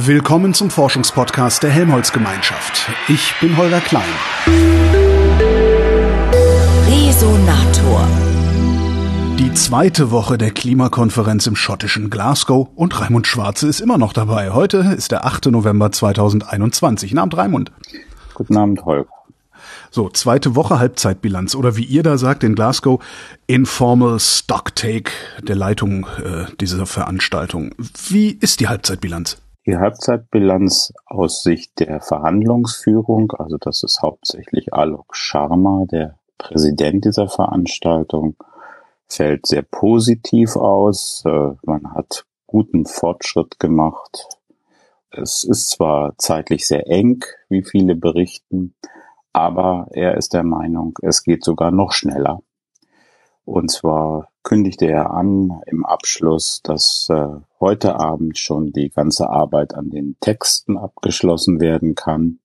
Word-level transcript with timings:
Willkommen 0.00 0.54
zum 0.54 0.70
Forschungspodcast 0.70 1.64
der 1.64 1.70
Helmholtz 1.70 2.12
Gemeinschaft. 2.12 2.88
Ich 3.08 3.34
bin 3.40 3.56
Holger 3.56 3.80
Klein. 3.80 4.04
Resonator. 6.86 8.06
Die 9.40 9.52
zweite 9.54 10.12
Woche 10.12 10.38
der 10.38 10.52
Klimakonferenz 10.52 11.48
im 11.48 11.56
schottischen 11.56 12.10
Glasgow 12.10 12.68
und 12.76 13.00
Raimund 13.00 13.26
Schwarze 13.26 13.66
ist 13.66 13.80
immer 13.80 13.98
noch 13.98 14.12
dabei. 14.12 14.52
Heute 14.52 14.94
ist 14.96 15.10
der 15.10 15.26
8. 15.26 15.46
November 15.46 15.90
2021. 15.90 17.10
Guten 17.10 17.18
Abend, 17.18 17.36
Raimund. 17.36 17.72
Guten 18.34 18.56
Abend, 18.56 18.84
Holger. 18.84 19.10
So, 19.90 20.08
zweite 20.10 20.54
Woche 20.54 20.78
Halbzeitbilanz 20.78 21.56
oder 21.56 21.76
wie 21.76 21.82
ihr 21.84 22.04
da 22.04 22.18
sagt 22.18 22.44
in 22.44 22.54
Glasgow, 22.54 23.02
informal 23.48 24.20
Stocktake 24.20 25.10
der 25.42 25.56
Leitung 25.56 26.06
äh, 26.24 26.44
dieser 26.60 26.86
Veranstaltung. 26.86 27.74
Wie 28.08 28.30
ist 28.30 28.60
die 28.60 28.68
Halbzeitbilanz? 28.68 29.38
Die 29.68 29.76
Halbzeitbilanz 29.76 30.94
aus 31.04 31.42
Sicht 31.42 31.78
der 31.78 32.00
Verhandlungsführung, 32.00 33.32
also 33.32 33.58
das 33.58 33.82
ist 33.82 34.00
hauptsächlich 34.00 34.72
Alok 34.72 35.14
Sharma, 35.14 35.84
der 35.90 36.18
Präsident 36.38 37.04
dieser 37.04 37.28
Veranstaltung, 37.28 38.36
fällt 39.08 39.46
sehr 39.46 39.60
positiv 39.60 40.56
aus. 40.56 41.22
Äh, 41.26 41.50
man 41.64 41.92
hat 41.92 42.24
guten 42.46 42.86
Fortschritt 42.86 43.60
gemacht. 43.60 44.28
Es 45.10 45.44
ist 45.44 45.68
zwar 45.68 46.14
zeitlich 46.16 46.66
sehr 46.66 46.88
eng, 46.88 47.22
wie 47.50 47.62
viele 47.62 47.94
berichten, 47.94 48.74
aber 49.34 49.88
er 49.90 50.16
ist 50.16 50.32
der 50.32 50.44
Meinung, 50.44 50.98
es 51.02 51.22
geht 51.22 51.44
sogar 51.44 51.72
noch 51.72 51.92
schneller. 51.92 52.40
Und 53.48 53.70
zwar 53.70 54.28
kündigte 54.42 54.84
er 54.84 55.10
an 55.10 55.62
im 55.64 55.86
Abschluss, 55.86 56.60
dass 56.62 57.08
äh, 57.08 57.28
heute 57.60 57.96
Abend 57.96 58.36
schon 58.36 58.74
die 58.74 58.90
ganze 58.90 59.30
Arbeit 59.30 59.72
an 59.72 59.88
den 59.88 60.16
Texten 60.20 60.76
abgeschlossen 60.76 61.58
werden 61.58 61.94
kann 61.94 62.40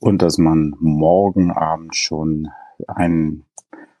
und 0.00 0.20
dass 0.20 0.36
man 0.36 0.76
morgen 0.78 1.50
Abend 1.52 1.96
schon 1.96 2.48
einen 2.86 3.46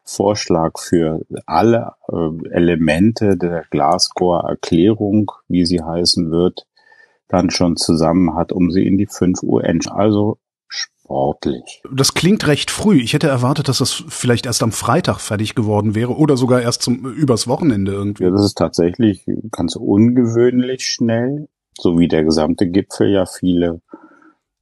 Vorschlag 0.04 0.78
für 0.78 1.24
alle 1.46 1.94
äh, 2.08 2.48
Elemente 2.50 3.38
der 3.38 3.64
Glasgower 3.70 4.44
Erklärung, 4.46 5.32
wie 5.48 5.64
sie 5.64 5.82
heißen 5.82 6.30
wird, 6.30 6.66
dann 7.28 7.48
schon 7.48 7.78
zusammen 7.78 8.34
hat, 8.34 8.52
um 8.52 8.70
sie 8.70 8.86
in 8.86 8.98
die 8.98 9.06
5 9.06 9.42
UN, 9.42 9.80
also 9.88 10.36
sportlich. 11.04 11.82
Das 11.92 12.14
klingt 12.14 12.46
recht 12.46 12.70
früh. 12.70 13.00
Ich 13.00 13.12
hätte 13.12 13.28
erwartet, 13.28 13.68
dass 13.68 13.78
das 13.78 14.04
vielleicht 14.08 14.46
erst 14.46 14.62
am 14.62 14.72
Freitag 14.72 15.20
fertig 15.20 15.54
geworden 15.54 15.94
wäre 15.94 16.16
oder 16.16 16.36
sogar 16.36 16.62
erst 16.62 16.82
zum 16.82 17.04
übers 17.12 17.46
Wochenende 17.46 17.92
irgendwie. 17.92 18.24
Ja, 18.24 18.30
das 18.30 18.44
ist 18.44 18.58
tatsächlich 18.58 19.24
ganz 19.50 19.76
ungewöhnlich 19.76 20.86
schnell, 20.86 21.48
so 21.78 21.98
wie 21.98 22.08
der 22.08 22.24
gesamte 22.24 22.68
Gipfel 22.68 23.10
ja 23.10 23.26
viele 23.26 23.80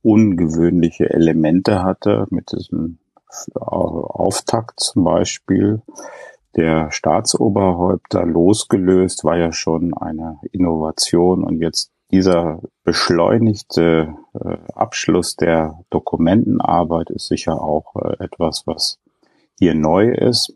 ungewöhnliche 0.03 1.11
Elemente 1.11 1.83
hatte 1.85 2.27
mit 2.31 2.51
diesem 2.53 2.99
Auftakt 3.55 4.81
zum 4.81 5.05
Beispiel 5.05 5.81
der 6.57 6.91
Staatsoberhäupter 6.91 8.27
losgelöst 8.27 9.25
war 9.25 9.39
ja 9.39 9.53
schon 9.53 9.95
eine 9.95 10.39
Innovation 10.51 11.45
und 11.45 11.63
jetzt 11.63 11.93
dieser 12.13 12.61
beschleunigte 12.85 14.15
äh, 14.35 14.57
Abschluss 14.75 15.37
der 15.37 15.81
Dokumentenarbeit 15.91 17.11
ist 17.11 17.29
sicher 17.29 17.61
auch 17.61 17.97
äh, 17.97 18.23
etwas, 18.23 18.67
was 18.67 18.99
hier 19.59 19.75
neu 19.75 20.11
ist. 20.13 20.55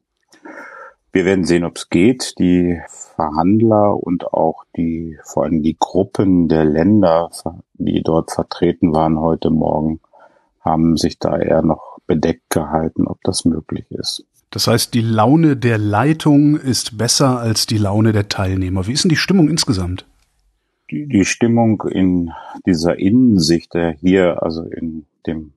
Wir 1.13 1.25
werden 1.25 1.45
sehen, 1.45 1.65
ob 1.65 1.77
es 1.77 1.89
geht. 1.89 2.39
Die 2.39 2.79
Verhandler 2.89 3.97
und 3.97 4.35
auch 4.35 4.65
die, 4.77 5.19
vor 5.25 5.45
allem 5.45 5.63
die 5.63 5.77
Gruppen 5.79 6.49
der 6.49 6.67
Länder, 6.67 7.31
die 7.73 8.03
dort 8.03 8.33
vertreten 8.33 8.95
waren 8.95 9.19
heute 9.19 9.49
Morgen, 9.49 10.01
haben 10.61 10.99
sich 10.99 11.19
da 11.19 11.39
eher 11.39 11.63
noch 11.63 11.99
bedeckt 12.07 12.51
gehalten, 12.51 13.07
ob 13.07 13.19
das 13.23 13.47
möglich 13.47 13.91
ist. 13.91 14.27
Das 14.51 14.67
heißt, 14.67 14.93
die 14.93 15.01
Laune 15.01 15.57
der 15.57 15.79
Leitung 15.79 16.57
ist 16.57 16.99
besser 16.99 17.39
als 17.39 17.67
die 17.67 17.79
Laune 17.79 18.13
der 18.13 18.29
Teilnehmer. 18.29 18.87
Wie 18.87 18.93
ist 18.93 19.05
denn 19.05 19.09
die 19.09 19.17
Stimmung 19.17 19.49
insgesamt? 19.49 20.05
Die, 20.91 21.07
die 21.07 21.25
Stimmung 21.25 21.83
in 21.83 22.33
dieser 22.65 22.99
Innensicht 22.99 23.75
der 23.75 23.93
hier, 23.93 24.43
also 24.43 24.63
in 24.63 25.07
dem 25.27 25.53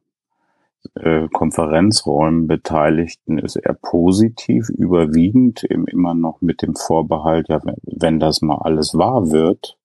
äh, 0.95 1.28
Konferenzräumen 1.28 2.47
Beteiligten 2.47 3.38
ist 3.38 3.56
eher 3.56 3.73
positiv, 3.73 4.69
überwiegend 4.69 5.63
eben 5.63 5.88
immer 5.88 6.13
noch 6.13 6.41
mit 6.41 6.62
dem 6.62 6.75
Vorbehalt, 6.75 7.50
ja, 7.50 7.59
wenn, 7.63 7.75
wenn 7.84 8.19
das 8.19 8.41
mal 8.41 8.59
alles 8.59 8.95
wahr 8.95 9.31
wird, 9.31 9.78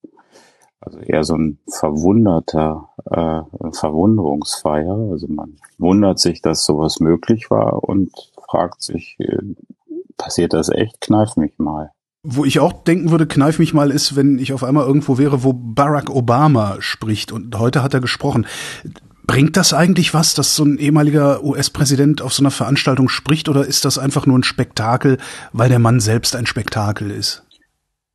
also 0.81 0.99
eher 0.99 1.25
so 1.25 1.35
ein 1.35 1.59
verwunderter 1.67 2.91
äh, 3.07 3.43
Verwunderungsfeier. 3.73 5.11
Also 5.11 5.29
man 5.29 5.57
wundert 5.79 6.21
sich, 6.21 6.43
dass 6.43 6.65
sowas 6.65 7.01
möglich 7.01 7.51
war 7.51 7.83
und 7.85 8.13
fragt 8.49 8.83
sich, 8.83 9.17
äh, 9.19 9.39
passiert 10.17 10.53
das 10.53 10.69
echt? 10.69 11.01
Kneif 11.01 11.37
mich 11.37 11.59
mal. 11.59 11.93
Wo 12.27 12.47
ich 12.47 12.59
auch 12.59 12.73
denken 12.73 13.11
würde, 13.11 13.27
kneif 13.27 13.59
mich 13.59 13.75
mal, 13.75 13.91
ist, 13.91 14.17
wenn 14.17 14.39
ich 14.39 14.55
auf 14.55 14.65
einmal 14.65 14.87
irgendwo 14.87 15.19
wäre, 15.19 15.45
wo 15.45 15.53
Barack 15.53 16.09
Obama 16.09 16.77
spricht 16.81 17.33
und 17.33 17.59
heute 17.59 17.83
hat 17.83 17.93
er 17.93 18.01
gesprochen. 18.01 18.47
Bringt 19.27 19.59
das 19.59 19.75
eigentlich 19.75 20.15
was, 20.15 20.35
dass 20.35 20.57
so 20.57 20.65
ein 20.65 20.79
ehemaliger 20.79 21.45
US-Präsident 21.45 22.23
auf 22.23 22.33
so 22.33 22.43
einer 22.43 22.51
Veranstaltung 22.51 23.11
spricht 23.11 23.51
oder 23.51 23.67
ist 23.67 23.85
das 23.85 23.99
einfach 23.99 24.25
nur 24.25 24.39
ein 24.39 24.43
Spektakel, 24.43 25.19
weil 25.53 25.69
der 25.69 25.79
Mann 25.79 26.01
selbst 26.01 26.35
ein 26.35 26.47
Spektakel 26.47 27.11
ist? 27.11 27.45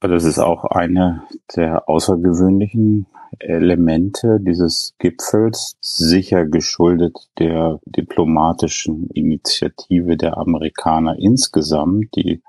Das 0.02 0.24
ist 0.24 0.40
auch 0.40 0.66
eine 0.66 1.24
der 1.56 1.88
außergewöhnlichen 1.88 3.06
Elemente 3.38 4.40
dieses 4.40 4.96
Gipfels, 4.97 5.76
sicher 5.81 6.46
geschuldet 6.46 7.16
der 7.38 7.80
diplomatischen 7.86 9.09
Initiative 9.12 10.18
der 10.18 10.38
Amerikaner 10.38 11.16
insgesamt, 11.20 12.16
die 12.16 12.41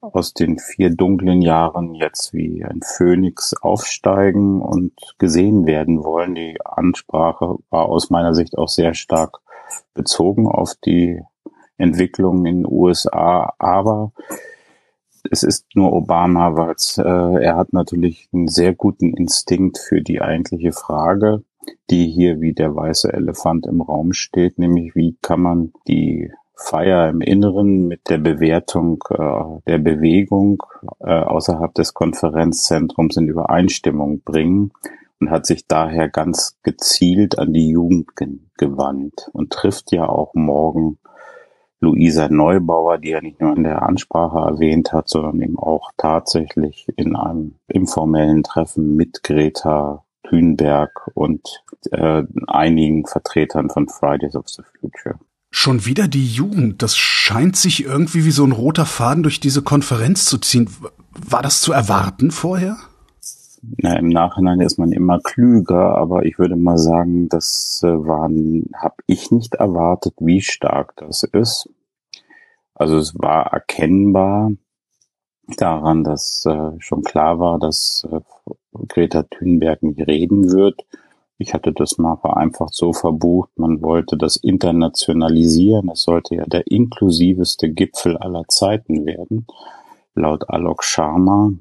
aus 0.00 0.32
den 0.32 0.58
vier 0.58 0.90
dunklen 0.90 1.42
Jahren 1.42 1.94
jetzt 1.94 2.32
wie 2.32 2.64
ein 2.64 2.80
Phönix 2.82 3.54
aufsteigen 3.60 4.62
und 4.62 4.92
gesehen 5.18 5.66
werden 5.66 6.02
wollen. 6.04 6.34
Die 6.34 6.58
Ansprache 6.64 7.56
war 7.68 7.86
aus 7.86 8.10
meiner 8.10 8.34
Sicht 8.34 8.56
auch 8.56 8.68
sehr 8.68 8.94
stark 8.94 9.40
bezogen 9.94 10.48
auf 10.48 10.74
die 10.74 11.22
Entwicklung 11.76 12.46
in 12.46 12.62
den 12.62 12.66
USA, 12.66 13.54
aber 13.58 14.12
es 15.30 15.42
ist 15.42 15.66
nur 15.74 15.92
Obama, 15.92 16.56
weil 16.56 16.74
äh, 16.98 17.44
er 17.44 17.56
hat 17.56 17.72
natürlich 17.72 18.28
einen 18.32 18.48
sehr 18.48 18.74
guten 18.74 19.14
Instinkt 19.14 19.78
für 19.78 20.00
die 20.00 20.22
eigentliche 20.22 20.72
Frage, 20.72 21.44
die 21.90 22.08
hier 22.08 22.40
wie 22.40 22.54
der 22.54 22.74
weiße 22.74 23.12
Elefant 23.12 23.66
im 23.66 23.82
Raum 23.82 24.12
steht, 24.12 24.58
nämlich 24.58 24.94
wie 24.94 25.18
kann 25.20 25.40
man 25.40 25.72
die 25.86 26.32
Feier 26.60 27.08
im 27.08 27.20
Inneren 27.20 27.88
mit 27.88 28.08
der 28.08 28.18
Bewertung 28.18 29.02
äh, 29.10 29.60
der 29.66 29.78
Bewegung 29.78 30.62
äh, 31.00 31.10
außerhalb 31.10 31.74
des 31.74 31.94
Konferenzzentrums 31.94 33.16
in 33.16 33.28
Übereinstimmung 33.28 34.22
bringen 34.22 34.72
und 35.20 35.30
hat 35.30 35.46
sich 35.46 35.66
daher 35.66 36.08
ganz 36.08 36.58
gezielt 36.62 37.38
an 37.38 37.52
die 37.52 37.70
Jugend 37.70 38.16
ge 38.16 38.28
gewandt 38.56 39.30
und 39.32 39.52
trifft 39.52 39.90
ja 39.90 40.06
auch 40.06 40.34
morgen 40.34 40.98
Luisa 41.80 42.28
Neubauer, 42.28 42.98
die 42.98 43.12
er 43.12 43.22
nicht 43.22 43.40
nur 43.40 43.56
in 43.56 43.62
der 43.62 43.82
Ansprache 43.82 44.38
erwähnt 44.38 44.92
hat, 44.92 45.08
sondern 45.08 45.40
eben 45.40 45.58
auch 45.58 45.92
tatsächlich 45.96 46.86
in 46.96 47.16
einem 47.16 47.54
informellen 47.68 48.42
Treffen 48.42 48.96
mit 48.96 49.22
Greta 49.22 50.04
Thunberg 50.24 51.10
und 51.14 51.64
äh, 51.90 52.22
einigen 52.46 53.06
Vertretern 53.06 53.70
von 53.70 53.88
Fridays 53.88 54.36
of 54.36 54.46
the 54.48 54.62
Future. 54.78 55.18
Schon 55.50 55.84
wieder 55.84 56.08
die 56.08 56.26
Jugend. 56.26 56.82
Das 56.82 56.96
scheint 56.96 57.56
sich 57.56 57.84
irgendwie 57.84 58.24
wie 58.24 58.30
so 58.30 58.44
ein 58.44 58.52
roter 58.52 58.86
Faden 58.86 59.22
durch 59.22 59.40
diese 59.40 59.62
Konferenz 59.62 60.24
zu 60.24 60.38
ziehen. 60.38 60.70
War 61.12 61.42
das 61.42 61.60
zu 61.60 61.72
erwarten 61.72 62.30
vorher? 62.30 62.76
Na, 63.78 63.98
Im 63.98 64.08
Nachhinein 64.08 64.60
ist 64.60 64.78
man 64.78 64.92
immer 64.92 65.20
klüger, 65.20 65.96
aber 65.96 66.24
ich 66.24 66.38
würde 66.38 66.56
mal 66.56 66.78
sagen, 66.78 67.28
das 67.28 67.82
äh, 67.84 67.88
waren, 67.88 68.70
habe 68.74 68.96
ich 69.06 69.30
nicht 69.30 69.54
erwartet, 69.54 70.14
wie 70.18 70.40
stark 70.40 70.94
das 70.96 71.24
ist. 71.24 71.68
Also 72.74 72.96
es 72.96 73.14
war 73.18 73.52
erkennbar 73.52 74.52
daran, 75.58 76.04
dass 76.04 76.46
äh, 76.46 76.70
schon 76.78 77.02
klar 77.02 77.38
war, 77.38 77.58
dass 77.58 78.06
äh, 78.10 78.20
Greta 78.88 79.24
Thunberg 79.24 79.82
nicht 79.82 80.00
reden 80.06 80.50
wird. 80.50 80.80
Ich 81.40 81.54
hatte 81.54 81.72
das 81.72 81.96
mal 81.96 82.16
vereinfacht 82.16 82.74
so 82.74 82.92
verbucht, 82.92 83.50
man 83.56 83.80
wollte 83.80 84.18
das 84.18 84.36
internationalisieren. 84.36 85.88
Es 85.88 86.02
sollte 86.02 86.34
ja 86.34 86.44
der 86.44 86.66
inklusiveste 86.66 87.70
Gipfel 87.70 88.18
aller 88.18 88.44
Zeiten 88.48 89.06
werden, 89.06 89.46
laut 90.14 90.50
Alok 90.50 90.84
Sharma. 90.84 91.52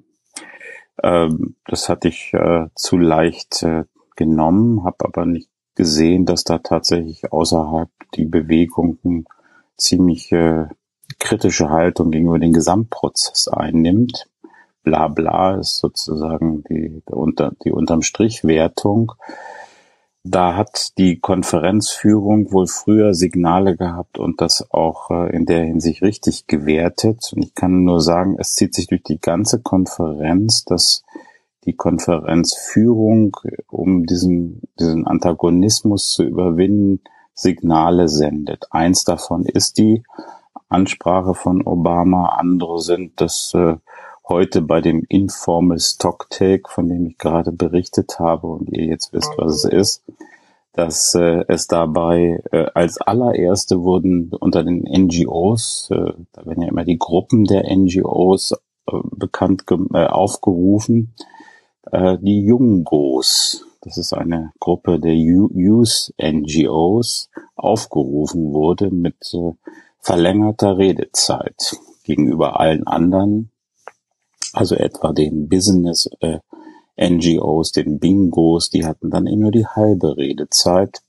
Ähm, 1.02 1.56
das 1.66 1.88
hatte 1.88 2.10
ich 2.10 2.34
äh, 2.34 2.68
zu 2.76 2.98
leicht 2.98 3.64
äh, 3.64 3.86
genommen, 4.18 4.84
habe 4.84 5.06
aber 5.06 5.26
nicht 5.26 5.50
gesehen, 5.76 6.26
dass 6.26 6.44
da 6.44 6.58
tatsächlich 6.58 7.31
außerhalb 7.31 7.90
die 8.16 8.26
Bewegung 8.26 8.98
eine 9.06 9.24
ziemlich 9.78 10.30
kritische 11.20 11.70
Haltung 11.70 12.12
gegenüber 12.12 12.38
dem 12.38 12.52
Gesamtprozess 12.52 13.48
einnimmt 13.48 14.28
Blabla 14.84 15.56
ist 15.56 15.78
sozusagen 15.78 16.64
die, 16.64 17.02
unter, 17.06 17.54
die 17.64 17.72
unterm 17.72 18.02
Strich 18.02 18.44
Wertung. 18.44 19.14
Da 20.31 20.56
hat 20.56 20.96
die 21.00 21.20
Konferenzführung 21.20 22.52
wohl 22.52 22.68
früher 22.68 23.16
Signale 23.16 23.76
gehabt 23.76 24.20
und 24.20 24.42
das 24.42 24.64
auch 24.70 25.10
äh, 25.10 25.36
in 25.36 25.48
der 25.48 25.64
Hinsicht 25.64 26.04
richtig 26.04 26.46
gewertet. 26.46 27.31
Und 27.36 27.44
ich 27.44 27.56
kann 27.56 27.84
nur 27.84 28.00
sagen, 28.00 28.36
es 28.38 28.54
zieht 28.54 28.76
sich 28.76 28.86
durch 28.86 29.02
die 29.02 29.20
ganze 29.20 29.60
Konferenz, 29.60 30.66
dass 30.66 31.04
die 31.66 31.74
Konferenzführung, 31.74 33.38
um 33.70 34.06
diesen, 34.06 34.62
diesen 34.80 35.08
Antagonismus 35.08 36.12
zu 36.12 36.24
überwinden, 36.26 37.02
Signale 37.34 38.08
sendet. 38.08 38.68
Eins 38.70 39.06
davon 39.06 39.46
ist 39.46 39.80
die 39.80 40.04
Ansprache 40.68 41.34
von 41.34 41.66
Obama, 41.66 42.36
andere 42.38 42.80
sind 42.81 43.20
das 43.20 43.52
äh, 43.56 43.78
heute 44.30 44.62
bei 44.62 44.80
dem 44.80 45.04
Informal 45.10 45.80
Stock 45.80 46.30
Take, 46.30 46.70
von 46.70 46.88
dem 46.88 47.08
ich 47.08 47.18
gerade 47.18 47.52
berichtet 47.52 48.20
habe 48.20 48.48
und 48.48 48.70
ihr 48.70 48.86
jetzt 48.86 49.12
wisst, 49.12 49.31
was 49.38 49.66
es 49.66 49.66
ist, 49.66 50.04
dass 50.74 51.16
äh, 51.16 51.44
es 51.48 51.68
dabei 51.68 52.42
äh, 52.52 52.68
als 52.76 53.02
allererste 53.02 53.81
wurden 53.81 54.31
unter 54.40 54.64
den 54.64 54.84
NGOs, 54.84 55.90
äh, 55.92 56.14
da 56.31 56.46
werden 56.46 56.62
ja 56.62 56.70
immer 56.70 56.86
die 56.86 57.00
Gruppen 57.00 57.46
der 57.46 57.64
NGOs 57.76 58.54
äh, 58.88 58.98
bekannt 59.12 59.66
äh, 59.94 60.06
aufgerufen, 60.06 61.16
äh, 61.92 62.18
die 62.22 62.42
Jungos, 62.42 63.66
das 63.81 63.98
ist 63.98 64.14
eine 64.14 64.54
Gruppe 64.60 65.00
der 65.00 65.16
Youth 65.16 66.14
NGOs, 66.22 67.30
aufgerufen 67.56 68.54
wurde 68.54 68.92
mit 68.92 69.34
äh, 69.34 69.54
verlängerter 70.00 70.78
Redezeit 70.78 71.78
gegenüber 72.04 72.60
allen 72.60 72.86
anderen 72.86 73.52
also 74.54 74.75
etwa 74.75 75.13
den 75.13 75.50
Business 75.50 76.10
äh, 76.22 76.40
NGOs, 77.00 77.72
den 77.72 78.00
Bingos, 78.00 78.69
die 78.69 78.86
hatten 78.86 79.10
dann 79.10 79.28
eben 79.28 79.42
nur 79.42 79.51
die 79.51 79.68
halbe 79.68 80.18
Redezeit. 80.18 81.01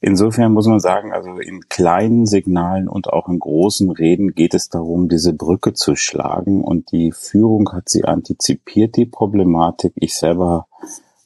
Insofern 0.00 0.52
muss 0.52 0.68
man 0.68 0.78
sagen, 0.78 1.12
also 1.12 1.30
in 1.38 1.68
kleinen 1.68 2.24
Signalen 2.24 2.88
und 2.88 3.08
auch 3.08 3.28
in 3.28 3.40
großen 3.40 3.90
Reden 3.90 4.34
geht 4.34 4.54
es 4.54 4.68
darum, 4.68 5.08
diese 5.08 5.32
Brücke 5.32 5.72
zu 5.72 5.96
schlagen 5.96 6.62
und 6.62 6.92
die 6.92 7.10
Führung 7.10 7.72
hat 7.72 7.88
sie 7.88 8.04
antizipiert, 8.04 8.96
die 8.96 9.06
Problematik. 9.06 9.92
Ich 9.96 10.16
selber 10.16 10.68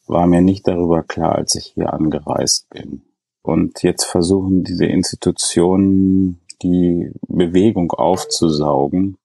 war 0.06 0.26
mir 0.26 0.40
nicht 0.40 0.66
darüber 0.66 1.02
klar, 1.02 1.34
als 1.36 1.54
ich 1.54 1.66
hier 1.66 1.92
angereist 1.92 2.70
bin. 2.70 3.02
Und 3.42 3.82
jetzt 3.82 4.04
versuchen 4.04 4.64
diese 4.64 4.86
Institutionen 4.86 6.40
die 6.62 7.10
Bewegung 7.28 7.90
aufzusaugen 7.90 9.18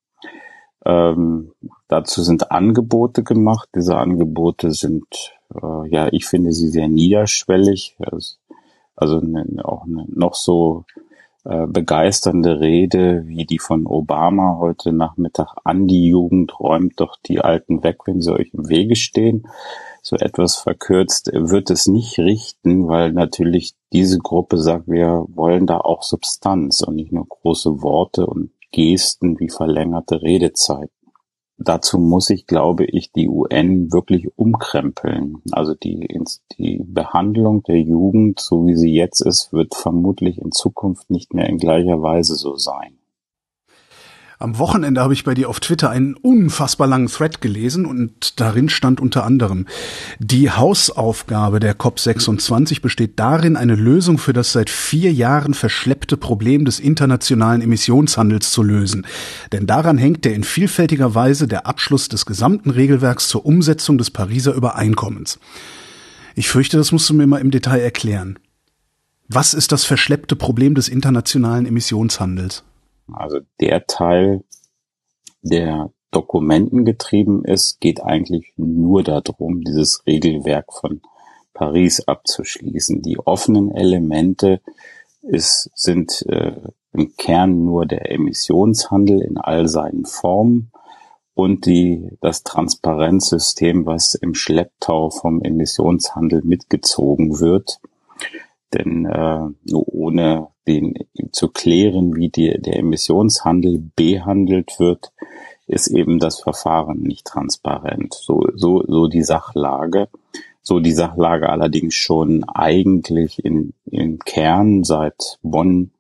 ähm, 0.88 1.52
dazu 1.90 2.24
sind 2.24 2.52
Angebote 2.52 3.24
gemacht. 3.24 3.68
Diese 3.76 3.98
Angebote 3.98 4.72
sind, 4.72 5.34
äh, 5.54 5.90
ja, 5.90 6.08
ich 6.12 6.26
finde 6.26 6.54
sie 6.54 6.70
sehr 6.70 6.88
niederschwellig. 6.88 7.98
Also 8.96 9.20
ne, 9.20 9.46
auch 9.64 9.84
eine 9.84 10.06
noch 10.08 10.34
so 10.34 10.86
äh, 11.44 11.68
begeisternde 11.68 12.62
Rede 12.62 13.24
wie 13.28 13.46
die 13.46 13.60
von 13.60 13.86
Obama 13.86 14.58
heute 14.60 14.94
Nachmittag 14.94 15.56
an 15.66 15.88
die 15.88 16.08
Jugend 16.08 16.58
räumt 16.60 17.00
doch 17.02 17.18
die 17.26 17.42
Alten 17.42 17.84
weg, 17.84 18.00
wenn 18.06 18.22
sie 18.22 18.34
euch 18.34 18.54
im 18.54 18.70
Wege 18.70 18.96
stehen. 18.96 19.48
So 20.02 20.16
etwas 20.16 20.56
verkürzt 20.56 21.32
wird 21.34 21.70
es 21.70 21.88
nicht 21.88 22.18
richten, 22.18 22.88
weil 22.88 23.12
natürlich 23.12 23.74
diese 23.92 24.20
Gruppe 24.20 24.58
sagt, 24.58 24.88
wir 24.88 25.26
wollen 25.28 25.68
da 25.68 25.80
auch 25.80 26.02
Substanz 26.02 26.82
und 26.82 26.96
nicht 26.96 27.12
nur 27.12 27.28
große 27.28 27.82
Worte 27.82 28.26
und 28.26 28.52
Gesten 28.72 29.40
wie 29.40 29.50
verlängerte 29.50 30.22
Redezeiten. 30.22 30.92
Dazu 31.60 31.98
muss 31.98 32.30
ich, 32.30 32.46
glaube 32.46 32.86
ich, 32.86 33.12
die 33.12 33.28
UN 33.28 33.92
wirklich 33.92 34.28
umkrempeln. 34.36 35.42
Also 35.52 35.74
die, 35.74 36.08
die 36.58 36.84
Behandlung 36.86 37.64
der 37.64 37.82
Jugend, 37.82 38.40
so 38.40 38.68
wie 38.68 38.76
sie 38.76 38.94
jetzt 38.94 39.22
ist, 39.22 39.52
wird 39.54 39.74
vermutlich 39.74 40.38
in 40.38 40.52
Zukunft 40.52 41.10
nicht 41.10 41.34
mehr 41.34 41.50
in 41.50 41.58
gleicher 41.58 42.02
Weise 42.02 42.36
so 42.36 42.58
sein. 42.58 42.97
Am 44.40 44.60
Wochenende 44.60 45.02
habe 45.02 45.14
ich 45.14 45.24
bei 45.24 45.34
dir 45.34 45.50
auf 45.50 45.60
Twitter 45.60 45.90
einen 45.90 46.14
unfassbar 46.14 46.86
langen 46.86 47.08
Thread 47.08 47.42
gelesen 47.42 47.88
und 47.88 48.40
darin 48.40 48.70
stand 48.70 49.00
unter 49.00 49.26
anderem, 49.26 49.66
die 50.20 50.52
Hausaufgabe 50.52 51.60
der 51.60 51.76
COP26 51.76 52.82
besteht 52.82 53.18
darin, 53.18 53.56
eine 53.56 53.74
Lösung 53.74 54.20
für 54.20 54.34
das 54.34 54.52
seit 54.52 54.70
vier 54.70 55.12
Jahren 55.12 55.56
verschleppte 55.56 56.18
Problem 56.18 56.66
des 56.66 56.80
internationalen 56.80 57.62
Emissionshandels 57.62 58.52
zu 58.52 58.62
lösen. 58.62 59.08
Denn 59.54 59.66
daran 59.66 59.98
hängt 59.98 60.24
der 60.24 60.36
in 60.36 60.44
vielfältiger 60.44 61.16
Weise 61.16 61.48
der 61.48 61.66
Abschluss 61.66 62.08
des 62.08 62.28
gesamten 62.28 62.70
Regelwerks 62.70 63.30
zur 63.30 63.44
Umsetzung 63.44 63.98
des 63.98 64.12
Pariser 64.12 64.54
Übereinkommens. 64.54 65.40
Ich 66.36 66.48
fürchte, 66.48 66.78
das 66.78 66.92
musst 66.92 67.10
du 67.10 67.16
mir 67.16 67.26
mal 67.26 67.42
im 67.42 67.50
Detail 67.50 67.80
erklären. 67.80 68.38
Was 69.30 69.56
ist 69.56 69.72
das 69.72 69.84
verschleppte 69.84 70.36
Problem 70.36 70.76
des 70.76 70.90
internationalen 70.90 71.66
Emissionshandels? 71.66 72.64
Also 73.14 73.40
der 73.60 73.86
Teil, 73.88 74.44
der 75.42 75.92
dokumentengetrieben 76.12 77.44
ist, 77.46 77.80
geht 77.80 78.02
eigentlich 78.02 78.54
nur 78.56 79.04
darum, 79.04 79.62
dieses 79.62 80.06
Regelwerk 80.06 80.74
von 80.74 81.02
Paris 81.54 82.02
abzuschließen. 82.02 83.02
Die 83.02 83.20
offenen 83.20 83.72
Elemente 83.72 84.62
ist, 85.22 85.70
sind 85.74 86.26
äh, 86.28 86.54
im 86.94 87.16
Kern 87.18 87.66
nur 87.66 87.86
der 87.86 88.12
Emissionshandel 88.12 89.22
in 89.22 89.38
all 89.38 89.68
seinen 89.68 90.06
Formen 90.06 90.72
und 91.34 91.66
die, 91.68 92.18
das 92.22 92.44
Transparenzsystem, 92.44 93.86
was 93.86 94.16
im 94.16 94.34
Schlepptau 94.34 95.12
vom 95.12 95.42
Emissionshandel 95.42 96.42
mitgezogen 96.44 97.40
wird. 97.40 97.80
Denn 98.74 99.06
äh, 99.06 99.50
nur 99.64 99.88
ohne 99.94 100.48
den 100.68 100.94
zu 101.32 101.48
klären, 101.48 102.16
wie 102.16 102.30
die, 102.30 102.60
der 102.60 102.78
Emissionshandel 102.78 103.82
behandelt 103.96 104.80
wird, 104.80 105.12
ist 105.68 105.88
eben 105.88 106.20
das 106.20 106.40
Verfahren 106.40 107.02
nicht 107.02 107.26
transparent. 107.26 108.14
So, 108.14 108.48
so, 108.56 108.84
so 108.88 109.08
die 109.08 109.24
Sachlage. 109.24 110.10
So 110.62 110.80
die 110.82 110.92
Sachlage 110.92 111.50
allerdings 111.50 111.94
schon 111.94 112.44
eigentlich 112.44 113.44
in, 113.44 113.74
im 113.86 114.20
Kern 114.20 114.84
seit 114.84 115.40
Bonn 115.42 115.92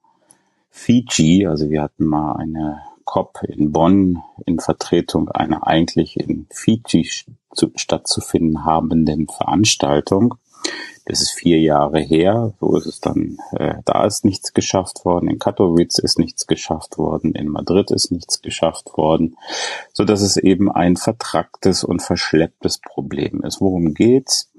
Fiji. 0.69 1.47
Also 1.47 1.69
wir 1.69 1.81
hatten 1.81 2.05
mal 2.05 2.33
eine 2.33 2.81
COP 3.05 3.43
in 3.47 3.71
Bonn 3.71 4.21
in 4.45 4.59
Vertretung 4.59 5.29
einer 5.29 5.65
eigentlich 5.65 6.17
in 6.19 6.47
Fiji 6.51 7.09
stattzufinden 7.75 8.65
habenden 8.65 9.27
Veranstaltung. 9.27 10.35
Das 11.05 11.21
ist 11.21 11.31
vier 11.31 11.59
Jahre 11.59 11.99
her. 11.99 12.53
So 12.59 12.75
ist 12.75 12.85
es 12.85 12.99
dann, 12.99 13.37
äh, 13.51 13.75
da 13.85 14.05
ist 14.05 14.25
nichts 14.25 14.53
geschafft 14.53 15.05
worden. 15.05 15.29
In 15.29 15.39
Katowice 15.39 15.99
ist 15.99 16.19
nichts 16.19 16.47
geschafft 16.47 16.97
worden. 16.97 17.33
In 17.33 17.47
Madrid 17.47 17.91
ist 17.91 18.11
nichts 18.11 18.41
geschafft 18.41 18.97
worden. 18.97 19.37
So 19.93 20.03
dass 20.03 20.21
es 20.21 20.35
eben 20.35 20.69
ein 20.69 20.97
vertracktes 20.97 21.85
und 21.85 22.01
verschlepptes 22.01 22.79
Problem 22.79 23.41
ist. 23.43 23.61
Worum 23.61 23.93
geht's? 23.93 24.51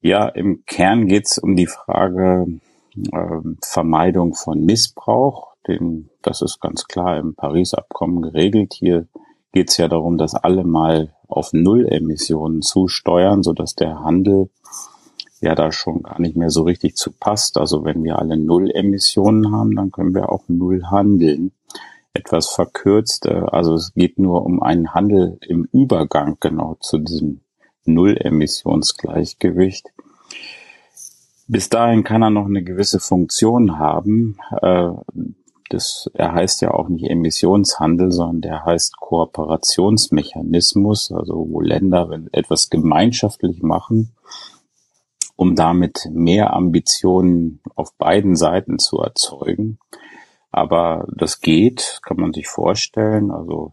Ja, 0.00 0.28
im 0.28 0.64
Kern 0.66 1.08
geht's 1.08 1.36
um 1.36 1.56
die 1.56 1.66
Frage 1.66 2.46
äh, 2.94 3.40
Vermeidung 3.60 4.34
von 4.34 4.64
Missbrauch. 4.64 5.56
Den, 5.66 6.10
das 6.22 6.42
ist 6.42 6.60
ganz 6.60 6.86
klar 6.86 7.18
im 7.18 7.34
Paris-Abkommen 7.34 8.22
geregelt. 8.22 8.74
Hier 8.74 9.08
geht's 9.50 9.78
ja 9.78 9.88
darum, 9.88 10.16
dass 10.16 10.36
alle 10.36 10.62
mal 10.62 11.12
auf 11.26 11.52
Null-Emissionen 11.52 12.62
zusteuern, 12.62 13.42
so 13.42 13.52
dass 13.52 13.74
der 13.74 13.98
Handel 13.98 14.48
ja 15.40 15.54
da 15.54 15.72
schon 15.72 16.02
gar 16.02 16.20
nicht 16.20 16.36
mehr 16.36 16.50
so 16.50 16.62
richtig 16.62 16.96
zu 16.96 17.12
passt. 17.12 17.56
Also 17.58 17.84
wenn 17.84 18.02
wir 18.02 18.18
alle 18.18 18.36
Null 18.36 18.70
Emissionen 18.70 19.52
haben, 19.52 19.76
dann 19.76 19.92
können 19.92 20.14
wir 20.14 20.30
auch 20.30 20.44
Null 20.48 20.84
handeln. 20.90 21.52
Etwas 22.14 22.48
verkürzt, 22.48 23.26
äh, 23.26 23.34
also 23.34 23.74
es 23.74 23.92
geht 23.94 24.18
nur 24.18 24.46
um 24.46 24.62
einen 24.62 24.94
Handel 24.94 25.38
im 25.46 25.68
Übergang 25.72 26.38
genau 26.40 26.76
zu 26.80 26.96
diesem 26.98 27.40
Null-Emissionsgleichgewicht. 27.84 29.92
Bis 31.46 31.68
dahin 31.68 32.04
kann 32.04 32.22
er 32.22 32.30
noch 32.30 32.46
eine 32.46 32.64
gewisse 32.64 33.00
Funktion 33.00 33.78
haben. 33.78 34.38
Äh, 34.62 34.92
das, 35.68 36.08
er 36.14 36.32
heißt 36.32 36.62
ja 36.62 36.70
auch 36.70 36.88
nicht 36.88 37.10
Emissionshandel, 37.10 38.12
sondern 38.12 38.40
der 38.40 38.64
heißt 38.64 38.96
Kooperationsmechanismus, 38.98 41.12
also 41.12 41.46
wo 41.50 41.60
Länder 41.60 42.08
etwas 42.32 42.70
gemeinschaftlich 42.70 43.62
machen 43.62 44.16
um 45.36 45.54
damit 45.54 46.08
mehr 46.10 46.52
Ambitionen 46.52 47.60
auf 47.74 47.94
beiden 47.96 48.36
Seiten 48.36 48.78
zu 48.78 48.98
erzeugen. 48.98 49.78
Aber 50.50 51.06
das 51.14 51.40
geht, 51.40 52.00
kann 52.02 52.16
man 52.18 52.32
sich 52.32 52.48
vorstellen. 52.48 53.30
Also 53.30 53.72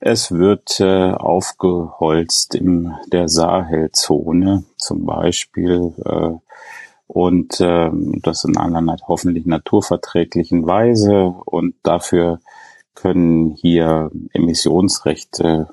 es 0.00 0.32
wird 0.32 0.80
äh, 0.80 1.12
aufgeholzt 1.12 2.54
in 2.54 2.92
der 3.12 3.28
Sahelzone 3.28 4.64
zum 4.76 5.06
Beispiel 5.06 5.94
äh, 6.04 6.32
und 7.06 7.60
äh, 7.60 7.90
das 8.22 8.44
in 8.44 8.56
einer 8.56 8.96
hoffentlich 9.06 9.46
naturverträglichen 9.46 10.66
Weise 10.66 11.34
und 11.44 11.74
dafür 11.82 12.40
können 12.94 13.50
hier 13.50 14.10
Emissionsrechte 14.32 15.68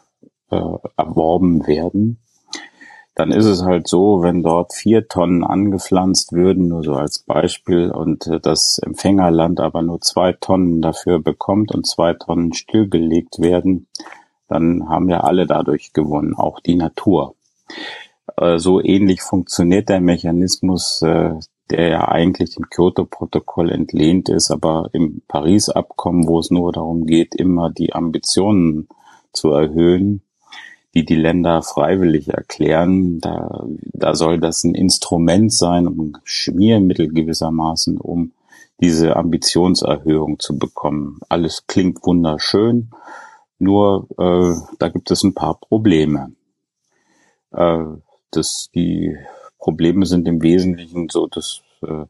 äh, 0.52 0.62
erworben 0.98 1.66
werden, 1.66 2.20
dann 3.20 3.32
ist 3.34 3.48
es 3.48 3.66
halt 3.66 3.90
so, 3.90 4.22
wenn 4.22 4.44
dort 4.44 4.74
vier 4.74 5.10
Tonnen 5.10 5.44
angepflanzt 5.44 6.32
würden, 6.32 6.70
nur 6.70 6.84
so 6.84 6.94
als 6.94 7.20
Beispiel, 7.20 7.92
und 7.92 8.26
äh, 8.28 8.40
das 8.40 8.80
Empfängerland 8.80 9.60
aber 9.60 9.82
nur 9.82 10.00
zwei 10.00 10.32
Tonnen 10.32 10.82
dafür 10.82 11.20
bekommt 11.20 11.76
und 11.76 11.86
zwei 11.86 12.14
Tonnen 12.14 12.54
stillgelegt 12.54 13.40
werden, 13.40 13.88
dann 14.48 14.88
haben 14.88 15.10
ja 15.10 15.20
alle 15.20 15.46
dadurch 15.46 15.92
gewonnen, 15.92 16.34
auch 16.34 16.62
die 16.62 16.76
Natur. 16.76 17.36
Äh, 18.38 18.58
so 18.58 18.82
ähnlich 18.82 19.22
funktioniert 19.22 19.90
der 19.90 20.00
Mechanismus, 20.00 21.02
äh, 21.02 21.34
der 21.72 21.90
ja 21.90 22.08
eigentlich 22.08 22.56
dem 22.56 22.70
Kyoto-Protokoll 22.70 23.70
entlehnt 23.70 24.30
ist, 24.30 24.50
aber 24.50 24.92
im 24.94 25.24
Paris-Abkommen, 25.28 26.26
wo 26.26 26.40
es 26.40 26.52
nur 26.52 26.72
darum 26.72 27.06
geht, 27.06 27.36
immer 27.36 27.70
die 27.70 27.92
Ambitionen 27.92 28.88
zu 29.34 29.52
erhöhen, 29.52 30.22
die 30.94 31.06
die 31.06 31.16
Länder 31.16 31.62
freiwillig 31.62 32.30
erklären. 32.30 33.20
Da, 33.20 33.66
da 33.94 34.16
soll 34.16 34.40
das 34.40 34.64
ein 34.64 34.76
Instrument 34.76 35.54
sein, 35.54 35.88
um 35.88 36.18
Schmiermittel 36.24 37.10
gewissermaßen, 37.10 37.98
um 37.98 38.32
diese 38.82 39.16
Ambitionserhöhung 39.16 40.40
zu 40.40 40.58
bekommen. 40.58 41.20
Alles 41.30 41.68
klingt 41.68 42.06
wunderschön, 42.06 42.92
nur 43.60 44.08
äh, 44.18 44.56
da 44.80 44.90
gibt 44.90 45.12
es 45.12 45.24
ein 45.24 45.34
paar 45.34 45.60
Probleme. 45.60 46.32
Äh, 47.52 47.84
das, 48.32 48.70
die 48.74 49.16
Probleme 49.58 50.06
sind 50.06 50.28
im 50.28 50.42
Wesentlichen 50.42 51.10
so, 51.10 51.28
dass 51.28 51.62
äh, 51.82 52.06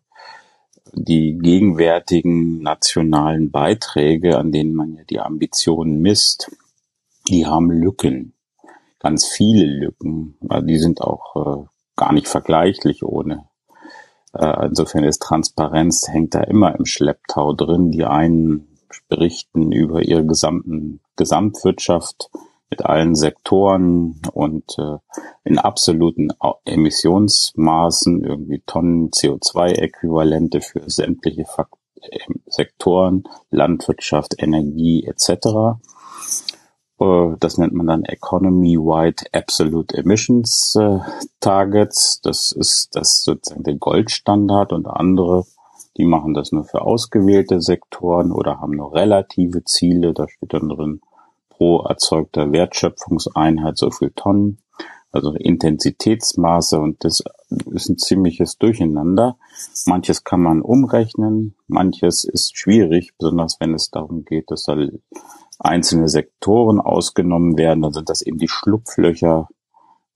die 0.94 1.38
gegenwärtigen 1.38 2.62
nationalen 2.62 3.52
Beiträge, 3.52 4.38
an 4.38 4.52
denen 4.52 4.74
man 4.74 4.96
ja 4.96 5.04
die 5.04 5.20
Ambitionen 5.20 6.02
misst, 6.02 6.52
die 7.28 7.46
haben 7.46 7.72
Lücken 7.72 8.34
ganz 9.00 9.26
viele 9.26 9.66
Lücken. 9.66 10.38
Die 10.64 10.78
sind 10.78 11.02
auch 11.02 11.36
äh, 11.36 11.66
gar 11.96 12.14
nicht 12.14 12.28
vergleichlich 12.28 13.04
ohne. 13.04 13.48
Äh, 14.34 14.68
insofern 14.68 15.04
ist 15.04 15.22
Transparenz 15.22 16.08
hängt 16.08 16.36
da 16.36 16.42
immer 16.42 16.76
im 16.78 16.86
Schlepptau 16.86 17.54
drin. 17.54 17.92
Die 17.92 18.06
einen 18.06 18.68
berichten 19.08 19.72
über 19.72 20.02
ihre 20.02 20.26
gesamten 20.26 21.02
Gesamtwirtschaft 21.16 22.30
mit 22.70 22.86
allen 22.86 23.16
Sektoren 23.16 24.22
und 24.32 24.78
äh, 24.78 24.98
in 25.44 25.58
absoluten 25.58 26.30
Emissionsmaßen 26.66 28.24
irgendwie 28.24 28.62
Tonnen 28.66 29.10
CO2-Äquivalente 29.10 30.62
für 30.62 30.88
sämtliche 30.90 31.46
Fakt 31.46 31.74
äh, 32.02 32.20
Sektoren, 32.46 33.24
Landwirtschaft, 33.50 34.36
Energie 34.38 35.06
etc. 35.06 35.80
Äh, 37.00 37.36
das 37.40 37.58
nennt 37.58 37.74
man 37.74 37.88
dann 37.88 38.04
Economy-Wide 38.04 39.26
Absolute 39.34 39.98
Emissions 39.98 40.76
äh, 40.80 41.00
Targets. 41.40 42.22
Das 42.22 42.52
ist 42.52 42.96
das 42.96 43.24
sozusagen 43.24 43.64
der 43.64 43.76
Goldstandard 43.76 44.74
und 44.74 44.88
andere, 44.88 45.46
die 45.98 46.06
machen 46.06 46.34
das 46.34 46.52
nur 46.52 46.66
für 46.66 46.82
ausgewählte 46.82 47.62
Sektoren 47.62 48.32
oder 48.32 48.60
haben 48.60 48.76
nur 48.76 48.94
relative 48.94 49.64
Ziele. 49.64 50.14
Da 50.14 50.28
steht 50.28 50.54
dann 50.54 50.70
drin 50.70 51.02
pro 51.50 51.82
erzeugter 51.82 52.52
Wertschöpfungseinheit 52.52 53.78
so 53.78 53.92
viel 53.92 54.12
Tonnen. 54.16 54.60
Also 55.12 55.34
Intensitätsmaße 55.34 56.80
und 56.80 57.04
das 57.04 57.24
ist 57.72 57.90
ein 57.90 57.98
ziemliches 57.98 58.60
Durcheinander. 58.60 59.38
Manches 59.88 60.24
kann 60.24 60.40
man 60.40 60.62
umrechnen, 60.62 61.56
manches 61.68 62.26
ist 62.26 62.56
schwierig, 62.56 63.14
besonders 63.18 63.58
wenn 63.60 63.74
es 63.74 63.90
darum 63.90 64.24
geht, 64.24 64.52
dass 64.52 64.66
da 64.66 64.78
einzelne 65.60 66.08
Sektoren 66.08 66.80
ausgenommen 66.80 67.58
werden, 67.58 67.82
dann 67.82 67.94
sind 67.94 68.10
das 68.10 68.22
eben 68.22 68.38
die 68.38 68.48
Schlupflöcher, 68.48 69.48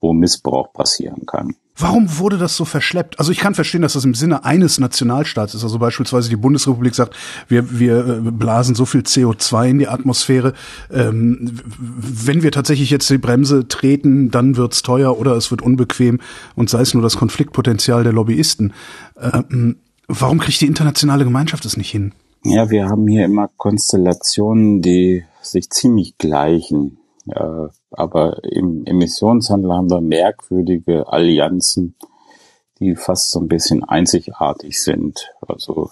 wo 0.00 0.12
Missbrauch 0.12 0.72
passieren 0.72 1.26
kann. 1.26 1.54
Warum 1.76 2.18
wurde 2.18 2.38
das 2.38 2.56
so 2.56 2.64
verschleppt? 2.64 3.18
Also 3.18 3.32
ich 3.32 3.38
kann 3.38 3.56
verstehen, 3.56 3.82
dass 3.82 3.94
das 3.94 4.04
im 4.04 4.14
Sinne 4.14 4.44
eines 4.44 4.78
Nationalstaats 4.78 5.54
ist. 5.54 5.64
Also 5.64 5.80
beispielsweise 5.80 6.28
die 6.28 6.36
Bundesrepublik 6.36 6.94
sagt, 6.94 7.16
wir, 7.48 7.78
wir 7.80 8.06
äh, 8.06 8.30
blasen 8.30 8.76
so 8.76 8.84
viel 8.84 9.00
CO2 9.00 9.70
in 9.70 9.78
die 9.80 9.88
Atmosphäre. 9.88 10.52
Ähm, 10.92 11.58
wenn 11.76 12.44
wir 12.44 12.52
tatsächlich 12.52 12.90
jetzt 12.90 13.10
die 13.10 13.18
Bremse 13.18 13.66
treten, 13.66 14.30
dann 14.30 14.56
wird's 14.56 14.82
teuer 14.82 15.18
oder 15.18 15.32
es 15.32 15.50
wird 15.50 15.62
unbequem 15.62 16.20
und 16.54 16.70
sei 16.70 16.80
es 16.80 16.94
nur 16.94 17.02
das 17.02 17.16
Konfliktpotenzial 17.16 18.04
der 18.04 18.12
Lobbyisten. 18.12 18.72
Ähm, 19.20 19.78
warum 20.06 20.38
kriegt 20.38 20.60
die 20.60 20.66
internationale 20.66 21.24
Gemeinschaft 21.24 21.64
es 21.64 21.76
nicht 21.76 21.90
hin? 21.90 22.12
Ja, 22.46 22.68
wir 22.68 22.90
haben 22.90 23.08
hier 23.08 23.24
immer 23.24 23.48
Konstellationen, 23.56 24.82
die 24.82 25.24
sich 25.40 25.70
ziemlich 25.70 26.18
gleichen. 26.18 26.98
Äh, 27.26 27.68
aber 27.90 28.44
im 28.44 28.84
Emissionshandel 28.84 29.72
haben 29.72 29.90
wir 29.90 30.02
merkwürdige 30.02 31.08
Allianzen, 31.08 31.94
die 32.80 32.96
fast 32.96 33.30
so 33.30 33.40
ein 33.40 33.48
bisschen 33.48 33.82
einzigartig 33.82 34.82
sind. 34.82 35.32
Also 35.40 35.88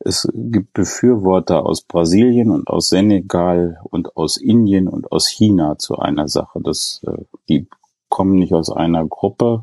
es 0.00 0.28
gibt 0.34 0.72
Befürworter 0.72 1.64
aus 1.64 1.82
Brasilien 1.82 2.50
und 2.50 2.66
aus 2.66 2.88
Senegal 2.88 3.78
und 3.84 4.16
aus 4.16 4.36
Indien 4.36 4.88
und 4.88 5.12
aus 5.12 5.28
China 5.28 5.78
zu 5.78 5.96
einer 5.98 6.26
Sache. 6.26 6.60
Das, 6.64 7.00
äh, 7.06 7.22
die 7.48 7.68
kommen 8.08 8.40
nicht 8.40 8.54
aus 8.54 8.70
einer 8.70 9.06
Gruppe. 9.06 9.62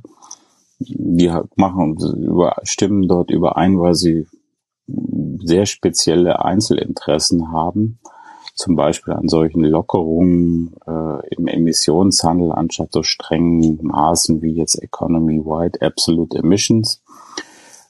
Die 0.80 1.30
machen, 1.58 1.98
stimmen 2.64 3.10
dort 3.10 3.30
überein, 3.30 3.78
weil 3.78 3.94
sie 3.94 4.26
sehr 5.44 5.66
spezielle 5.66 6.44
Einzelinteressen 6.44 7.52
haben, 7.52 8.00
zum 8.56 8.76
Beispiel 8.76 9.14
an 9.14 9.28
solchen 9.28 9.64
Lockerungen 9.64 10.76
äh, 10.86 11.36
im 11.36 11.48
Emissionshandel 11.48 12.52
anstatt 12.52 12.92
so 12.92 13.04
strengen 13.04 13.80
Maßen 13.82 14.42
wie 14.42 14.54
jetzt 14.54 14.82
Economy-wide 14.82 15.82
Absolute 15.82 16.38
Emissions. 16.38 17.04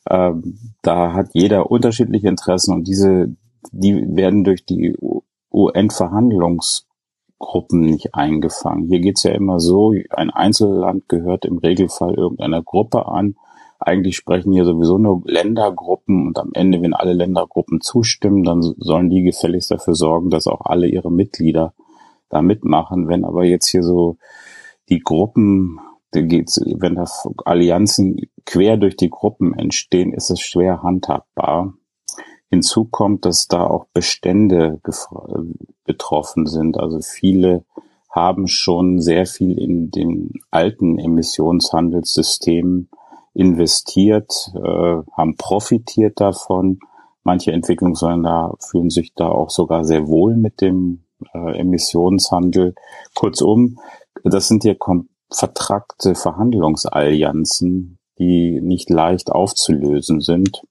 Ähm, 0.09 0.57
da 0.81 1.13
hat 1.13 1.29
jeder 1.33 1.71
unterschiedliche 1.71 2.27
Interessen 2.27 2.73
und 2.73 2.87
diese, 2.87 3.35
die 3.71 4.03
werden 4.15 4.43
durch 4.43 4.65
die 4.65 4.95
UN-Verhandlungsgruppen 5.51 7.81
nicht 7.81 8.15
eingefangen. 8.15 8.87
Hier 8.87 8.99
geht's 8.99 9.23
ja 9.23 9.31
immer 9.31 9.59
so, 9.59 9.93
ein 10.11 10.29
Einzelland 10.29 11.09
gehört 11.09 11.45
im 11.45 11.57
Regelfall 11.57 12.13
irgendeiner 12.15 12.63
Gruppe 12.63 13.07
an 13.07 13.35
eigentlich 13.81 14.15
sprechen 14.15 14.53
hier 14.53 14.65
sowieso 14.65 14.97
nur 14.97 15.23
Ländergruppen 15.25 16.27
und 16.27 16.37
am 16.37 16.51
Ende, 16.53 16.81
wenn 16.81 16.93
alle 16.93 17.13
Ländergruppen 17.13 17.81
zustimmen, 17.81 18.43
dann 18.43 18.61
sollen 18.61 19.09
die 19.09 19.23
gefälligst 19.23 19.71
dafür 19.71 19.95
sorgen, 19.95 20.29
dass 20.29 20.47
auch 20.47 20.61
alle 20.61 20.87
ihre 20.87 21.11
Mitglieder 21.11 21.73
da 22.29 22.41
mitmachen. 22.41 23.07
Wenn 23.07 23.25
aber 23.25 23.43
jetzt 23.43 23.67
hier 23.67 23.83
so 23.83 24.17
die 24.89 24.99
Gruppen, 24.99 25.79
wenn 26.13 26.95
da 26.95 27.05
Allianzen 27.45 28.17
quer 28.45 28.77
durch 28.77 28.95
die 28.95 29.09
Gruppen 29.09 29.57
entstehen, 29.57 30.13
ist 30.13 30.29
es 30.29 30.39
schwer 30.41 30.83
handhabbar. 30.83 31.73
Hinzu 32.49 32.85
kommt, 32.85 33.25
dass 33.25 33.47
da 33.47 33.65
auch 33.65 33.85
Bestände 33.93 34.79
betroffen 35.85 36.45
sind. 36.45 36.77
Also 36.77 36.99
viele 36.99 37.63
haben 38.09 38.47
schon 38.47 38.99
sehr 38.99 39.25
viel 39.25 39.57
in 39.57 39.89
den 39.89 40.33
alten 40.51 40.99
Emissionshandelssystemen 40.99 42.89
investiert, 43.33 44.51
äh, 44.55 45.01
haben 45.11 45.35
profitiert 45.37 46.19
davon. 46.19 46.79
Manche 47.23 47.51
Entwicklungsländer 47.51 48.55
fühlen 48.59 48.89
sich 48.89 49.13
da 49.13 49.29
auch 49.29 49.49
sogar 49.49 49.83
sehr 49.85 50.07
wohl 50.07 50.35
mit 50.35 50.61
dem 50.61 51.03
äh, 51.33 51.59
Emissionshandel. 51.59 52.75
Kurzum, 53.13 53.79
das 54.23 54.47
sind 54.47 54.63
hier 54.63 54.77
vertrackte 55.29 56.15
Verhandlungsallianzen, 56.15 57.99
die 58.19 58.59
nicht 58.61 58.89
leicht 58.89 59.31
aufzulösen 59.31 60.19
sind. 60.19 60.63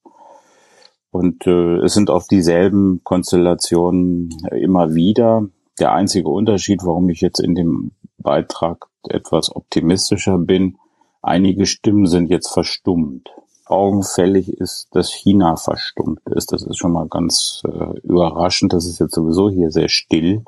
Und 1.11 1.47
äh, 1.47 1.79
es 1.79 1.95
sind 1.95 2.11
auch 2.11 2.27
dieselben 2.27 3.01
Konstellationen 3.03 4.31
immer 4.53 4.95
wieder. 4.95 5.47
Der 5.79 5.93
einzige 5.93 6.29
Unterschied, 6.29 6.81
warum 6.85 7.09
ich 7.09 7.21
jetzt 7.21 7.41
in 7.41 7.55
dem 7.55 7.93
Beitrag 8.19 8.87
etwas 9.09 9.55
optimistischer 9.55 10.39
bin, 10.39 10.77
Einige 11.23 11.67
Stimmen 11.67 12.07
sind 12.07 12.31
jetzt 12.31 12.49
verstummt. 12.49 13.31
Augenfällig 13.67 14.53
ist, 14.55 14.89
dass 14.93 15.13
China 15.13 15.57
verstummt 15.57 16.21
ist. 16.35 16.53
Das 16.53 16.63
ist 16.63 16.79
schon 16.79 16.93
mal 16.93 17.07
ganz 17.09 17.63
äh, 17.67 17.99
überraschend. 18.01 18.73
Das 18.73 18.87
ist 18.87 18.99
jetzt 18.99 19.15
sowieso 19.15 19.51
hier 19.51 19.71
sehr 19.71 19.89
still, 19.89 20.45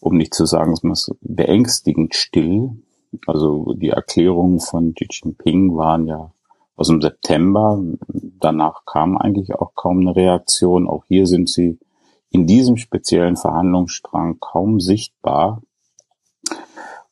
um 0.00 0.16
nicht 0.16 0.34
zu 0.34 0.44
sagen, 0.44 0.72
es 0.72 0.82
ist 0.82 1.14
beängstigend 1.20 2.14
still. 2.14 2.70
Also 3.26 3.74
die 3.74 3.90
Erklärungen 3.90 4.60
von 4.60 4.94
Xi 4.94 5.06
Jinping 5.10 5.76
waren 5.76 6.06
ja 6.06 6.32
aus 6.76 6.88
dem 6.88 7.00
September. 7.00 7.80
Danach 8.40 8.84
kam 8.84 9.16
eigentlich 9.16 9.54
auch 9.54 9.74
kaum 9.74 10.00
eine 10.00 10.16
Reaktion. 10.16 10.88
Auch 10.88 11.04
hier 11.06 11.26
sind 11.26 11.48
sie 11.48 11.78
in 12.30 12.46
diesem 12.46 12.76
speziellen 12.76 13.36
Verhandlungsstrang 13.36 14.40
kaum 14.40 14.80
sichtbar. 14.80 15.62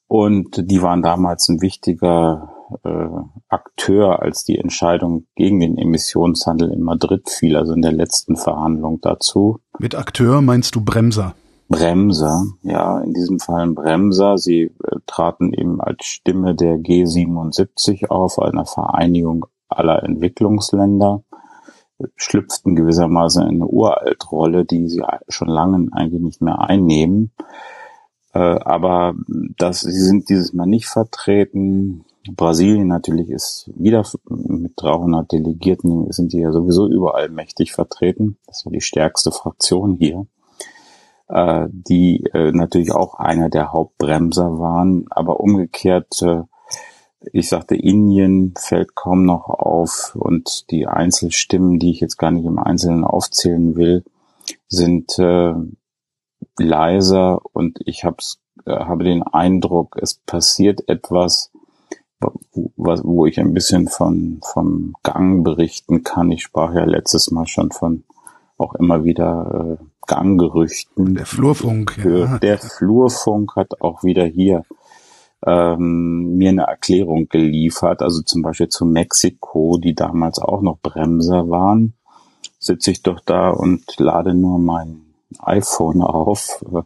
Und 0.09 0.71
die 0.71 0.83
waren 0.83 1.03
damals 1.03 1.49
ein 1.49 1.61
wichtiger 1.61 2.53
äh, 2.85 3.09
Akteur, 3.49 4.23
als 4.23 4.45
die 4.45 4.59
Entscheidung 4.59 5.27
gegen 5.35 5.61
den 5.61 5.79
Emissionshandel 5.79 6.73
in 6.73 6.83
Madrid 6.83 7.29
fiel, 7.29 7.57
also 7.57 7.73
in 7.73 7.83
der 7.83 7.93
letzten 7.93 8.37
Verhandlung 8.37 9.01
dazu. 9.01 9.61
Mit 9.79 9.95
Akteur 9.95 10.43
meinst 10.43 10.75
du 10.75 10.81
Bremser? 10.81 11.35
Bremser, 11.69 12.47
ja, 12.63 13.01
in 13.01 13.15
diesem 13.15 13.39
Fall 13.39 13.63
ein 13.63 13.75
Bremser. 13.75 14.39
Sie 14.39 14.63
äh, 14.63 14.97
traten 15.07 15.53
eben 15.53 15.81
als 15.81 16.05
Stimme 16.05 16.55
der 16.55 16.77
G77 16.77 18.09
auf, 18.09 18.41
einer 18.41 18.67
Vereinigung 18.67 19.47
aller 19.69 20.03
Entwicklungsländer, 20.03 21.23
schlüpften 22.17 22.75
gewissermaßen 22.75 23.43
in 23.45 23.57
eine 23.57 23.67
Uraltrolle, 23.67 24.65
die 24.65 24.89
sie 24.89 25.03
schon 25.29 25.49
lange 25.49 25.87
eigentlich 25.93 26.21
nicht 26.21 26.41
mehr 26.41 26.61
einnehmen. 26.61 27.33
Äh, 28.33 28.39
aber 28.39 29.15
das, 29.57 29.81
sie 29.81 29.93
sind 29.93 30.29
dieses 30.29 30.53
Mal 30.53 30.67
nicht 30.67 30.87
vertreten. 30.87 32.05
Brasilien 32.29 32.87
natürlich 32.87 33.31
ist 33.31 33.71
wieder 33.75 34.05
mit 34.29 34.73
300 34.77 35.33
Delegierten, 35.33 36.11
sind 36.13 36.33
die 36.33 36.41
ja 36.41 36.53
sowieso 36.53 36.87
überall 36.89 37.31
mächtig 37.31 37.73
vertreten. 37.73 38.37
Das 38.47 38.59
ist 38.59 38.65
ja 38.67 38.71
die 38.71 38.81
stärkste 38.81 39.33
Fraktion 39.33 39.97
hier 39.97 40.27
äh, 41.31 41.67
die 41.71 42.25
äh, 42.35 42.53
natürlich 42.53 42.93
auch 42.93 43.15
einer 43.15 43.49
der 43.49 43.73
Hauptbremser 43.73 44.59
waren. 44.59 45.07
Aber 45.11 45.41
umgekehrt, 45.41 46.21
äh, 46.23 46.43
ich 47.33 47.49
sagte, 47.49 47.77
Indien 47.77 48.55
fällt 48.59 48.95
kaum 48.95 49.25
noch 49.25 49.49
auf 49.49 50.17
und 50.19 50.71
die 50.71 50.87
Einzelstimmen, 50.87 51.79
die 51.79 51.91
ich 51.91 52.01
jetzt 52.01 52.17
gar 52.17 52.31
nicht 52.31 52.47
im 52.47 52.59
Einzelnen 52.59 53.05
aufzählen 53.05 53.77
will, 53.77 54.05
sind 54.69 55.19
äh, 55.19 55.53
leiser 56.59 57.41
und 57.53 57.79
ich 57.85 58.05
hab's, 58.05 58.41
äh, 58.65 58.73
habe 58.73 59.05
den 59.05 59.23
Eindruck, 59.23 59.97
es 60.01 60.15
passiert 60.15 60.89
etwas, 60.89 61.53
wo, 62.77 63.27
ich 63.27 63.41
ein 63.41 63.55
bisschen 63.55 63.89
von 63.89 64.41
vom 64.43 64.95
Gang 65.03 65.45
berichten 65.45 66.05
kann. 66.05 66.31
Ich 66.31 66.43
sprach 66.43 66.75
ja 66.75 66.85
letztes 66.85 67.31
Mal 67.31 67.47
schon 67.47 67.71
von 67.71 68.05
auch 68.59 68.75
immer 68.75 69.05
wieder 69.05 69.79
äh, 69.81 69.85
Ganggerüchten. 70.07 71.15
Der 71.15 71.27
Flurfunk, 71.27 71.99
ja. 72.05 72.39
Der 72.39 72.59
Flurfunk 72.59 73.57
hat 73.57 73.81
auch 73.81 74.03
wieder 74.03 74.25
hier 74.27 74.65
ähm, 75.47 76.37
mir 76.37 76.51
eine 76.51 76.65
Erklärung 76.65 77.29
geliefert, 77.29 78.03
also 78.03 78.23
zum 78.23 78.43
Beispiel 78.43 78.69
zu 78.69 78.85
Mexiko, 78.85 79.79
die 79.79 79.95
damals 79.95 80.39
auch 80.39 80.61
noch 80.61 80.79
Bremser 80.81 81.49
waren, 81.49 81.95
sitze 82.59 82.91
ich 82.91 83.03
doch 83.03 83.21
da 83.21 83.51
und 83.51 83.99
lade 83.99 84.35
nur 84.35 84.59
mein 84.59 85.01
iPhone 85.39 86.03
auf 86.03 86.63
äh, 86.73 86.83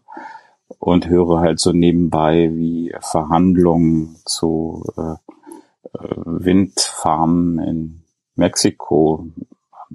und 0.78 1.09
höre 1.09 1.40
halt 1.40 1.61
so 1.61 1.73
nebenbei, 1.73 2.50
wie 2.54 2.95
Verhandlungen 3.00 4.16
zu 4.25 4.85
äh, 4.97 5.14
äh 5.99 6.16
Windfarmen 6.25 7.59
in 7.59 8.02
Mexiko 8.37 9.28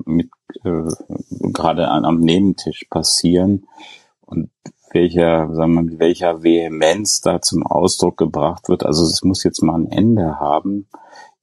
mit 0.06 0.30
äh, 0.64 0.84
gerade 1.54 1.88
am 1.90 2.20
Nebentisch 2.20 2.86
passieren 2.90 3.68
und 4.22 4.50
welcher, 4.92 5.54
sagen 5.54 5.74
wir, 5.76 5.84
mit 5.84 6.00
welcher 6.00 6.44
Vehemenz 6.44 7.22
da 7.22 7.42
zum 7.42 7.66
Ausdruck 7.66 8.18
gebracht 8.18 8.70
wird. 8.70 8.86
Also 8.86 9.04
es 9.04 9.24
muss 9.24 9.44
jetzt 9.44 9.62
mal 9.62 9.76
ein 9.76 9.92
Ende 9.92 10.40
haben. 10.40 10.88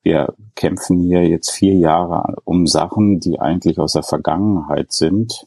Wir 0.03 0.35
kämpfen 0.55 1.01
hier 1.01 1.29
jetzt 1.29 1.51
vier 1.51 1.75
Jahre 1.75 2.37
um 2.45 2.67
Sachen, 2.67 3.21
die 3.21 3.41
eigentlich 3.41 3.79
aus 3.79 3.93
der 3.93 4.03
Vergangenheit 4.03 4.93
sind. 4.93 5.47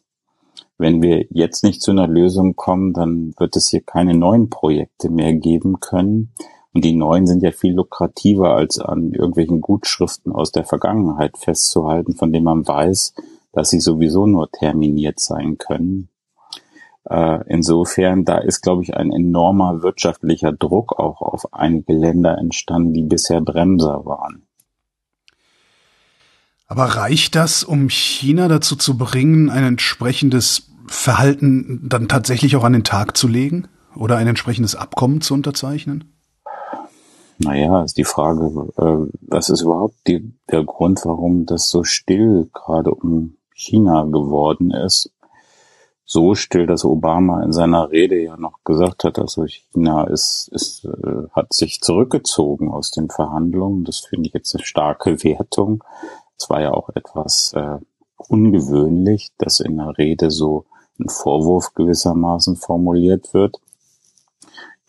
Wenn 0.80 1.02
wir 1.02 1.26
jetzt 1.30 1.66
nicht 1.66 1.82
zu 1.82 1.92
einer 1.92 2.08
Lösung 2.08 2.56
kommen, 2.56 2.94
dann 2.94 3.34
wird 3.38 3.58
es 3.58 3.68
hier 3.68 3.82
keine 3.82 4.14
neuen 4.14 4.50
Projekte 4.50 5.10
mehr 5.10 5.34
geben 5.34 5.82
können. 5.82 6.32
Und 6.74 6.86
die 6.86 6.96
neuen 6.96 7.28
sind 7.28 7.44
ja 7.44 7.52
viel 7.52 7.74
lukrativer, 7.74 8.56
als 8.56 8.80
an 8.80 9.12
irgendwelchen 9.12 9.60
Gutschriften 9.60 10.32
aus 10.32 10.54
der 10.54 10.64
Vergangenheit 10.64 11.38
festzuhalten, 11.38 12.16
von 12.16 12.32
denen 12.32 12.46
man 12.46 12.66
weiß, 12.66 13.14
dass 13.52 13.70
sie 13.72 13.82
sowieso 13.82 14.26
nur 14.26 14.50
terminiert 14.52 15.20
sein 15.20 15.58
können. 15.58 16.08
Äh, 17.10 17.40
insofern, 17.48 18.24
da 18.24 18.38
ist, 18.38 18.62
glaube 18.62 18.84
ich, 18.84 18.96
ein 18.96 19.12
enormer 19.12 19.84
wirtschaftlicher 19.84 20.54
Druck 20.54 20.98
auch 20.98 21.22
auf 21.22 21.54
einige 21.54 21.92
Länder 21.92 22.38
entstanden, 22.38 22.94
die 22.94 23.04
bisher 23.04 23.42
Bremser 23.42 24.06
waren. 24.06 24.44
Aber 26.68 26.86
reicht 26.86 27.36
das, 27.36 27.64
um 27.64 27.90
China 27.90 28.48
dazu 28.48 28.76
zu 28.76 28.96
bringen, 28.96 29.50
ein 29.50 29.64
entsprechendes 29.64 30.69
Verhalten 30.90 31.88
dann 31.88 32.08
tatsächlich 32.08 32.56
auch 32.56 32.64
an 32.64 32.74
den 32.74 32.84
Tag 32.84 33.16
zu 33.16 33.28
legen 33.28 33.68
oder 33.96 34.18
ein 34.18 34.28
entsprechendes 34.28 34.76
Abkommen 34.76 35.22
zu 35.22 35.34
unterzeichnen? 35.34 36.16
Naja, 37.38 37.84
ist 37.84 37.98
die 37.98 38.04
Frage, 38.04 38.68
äh, 38.78 39.12
was 39.22 39.50
ist 39.50 39.62
überhaupt 39.62 39.96
die, 40.08 40.34
der 40.52 40.64
Grund, 40.66 41.00
warum 41.06 41.46
das 41.46 41.70
so 41.70 41.84
still 41.84 42.50
gerade 42.54 42.94
um 42.94 43.38
China 43.54 44.04
geworden 44.04 44.72
ist. 44.72 45.12
So 46.04 46.34
still, 46.34 46.66
dass 46.66 46.84
Obama 46.84 47.44
in 47.44 47.54
seiner 47.54 47.92
Rede 47.92 48.22
ja 48.22 48.36
noch 48.36 48.64
gesagt 48.66 49.04
hat, 49.04 49.20
also 49.20 49.46
China 49.46 50.06
ist, 50.06 50.50
ist, 50.52 50.86
äh, 50.86 51.30
hat 51.32 51.54
sich 51.54 51.82
zurückgezogen 51.82 52.70
aus 52.70 52.92
den 52.92 53.10
Verhandlungen. 53.10 53.86
Das 53.86 54.00
finde 54.00 54.28
ich 54.28 54.34
jetzt 54.34 54.56
eine 54.56 54.66
starke 54.66 55.24
Wertung. 55.24 55.84
Es 56.38 56.50
war 56.50 56.62
ja 56.62 56.72
auch 56.72 56.90
etwas 56.90 57.54
äh, 57.56 57.78
ungewöhnlich, 58.18 59.32
dass 59.38 59.60
in 59.60 59.78
der 59.78 59.98
Rede 59.98 60.32
so 60.32 60.66
ein 61.00 61.10
Vorwurf 61.10 61.74
gewissermaßen 61.74 62.56
formuliert 62.56 63.34
wird. 63.34 63.58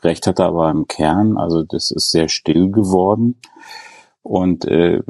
Recht 0.03 0.27
hat 0.27 0.38
er 0.38 0.46
aber 0.46 0.70
im 0.70 0.87
Kern, 0.87 1.37
also 1.37 1.62
das 1.62 1.90
ist 1.90 2.11
sehr 2.11 2.29
still 2.29 2.70
geworden. 2.70 3.37
Und 4.23 4.66
äh, 4.66 5.03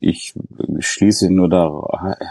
ich 0.00 0.34
schließe 0.78 1.30
nur 1.30 1.48
da, 1.48 1.70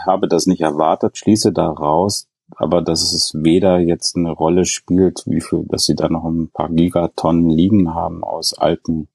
habe 0.06 0.28
das 0.28 0.46
nicht 0.46 0.60
erwartet, 0.60 1.18
schließe 1.18 1.52
daraus, 1.52 2.28
aber 2.54 2.82
dass 2.82 3.12
es 3.12 3.32
weder 3.34 3.78
jetzt 3.78 4.16
eine 4.16 4.30
Rolle 4.30 4.64
spielt, 4.64 5.24
wie 5.26 5.40
viel, 5.40 5.64
dass 5.68 5.84
sie 5.84 5.94
da 5.94 6.08
noch 6.08 6.24
ein 6.24 6.48
paar 6.48 6.68
Gigatonnen 6.68 7.50
liegen 7.50 7.94
haben 7.94 8.22
aus 8.22 8.54
alten 8.54 9.08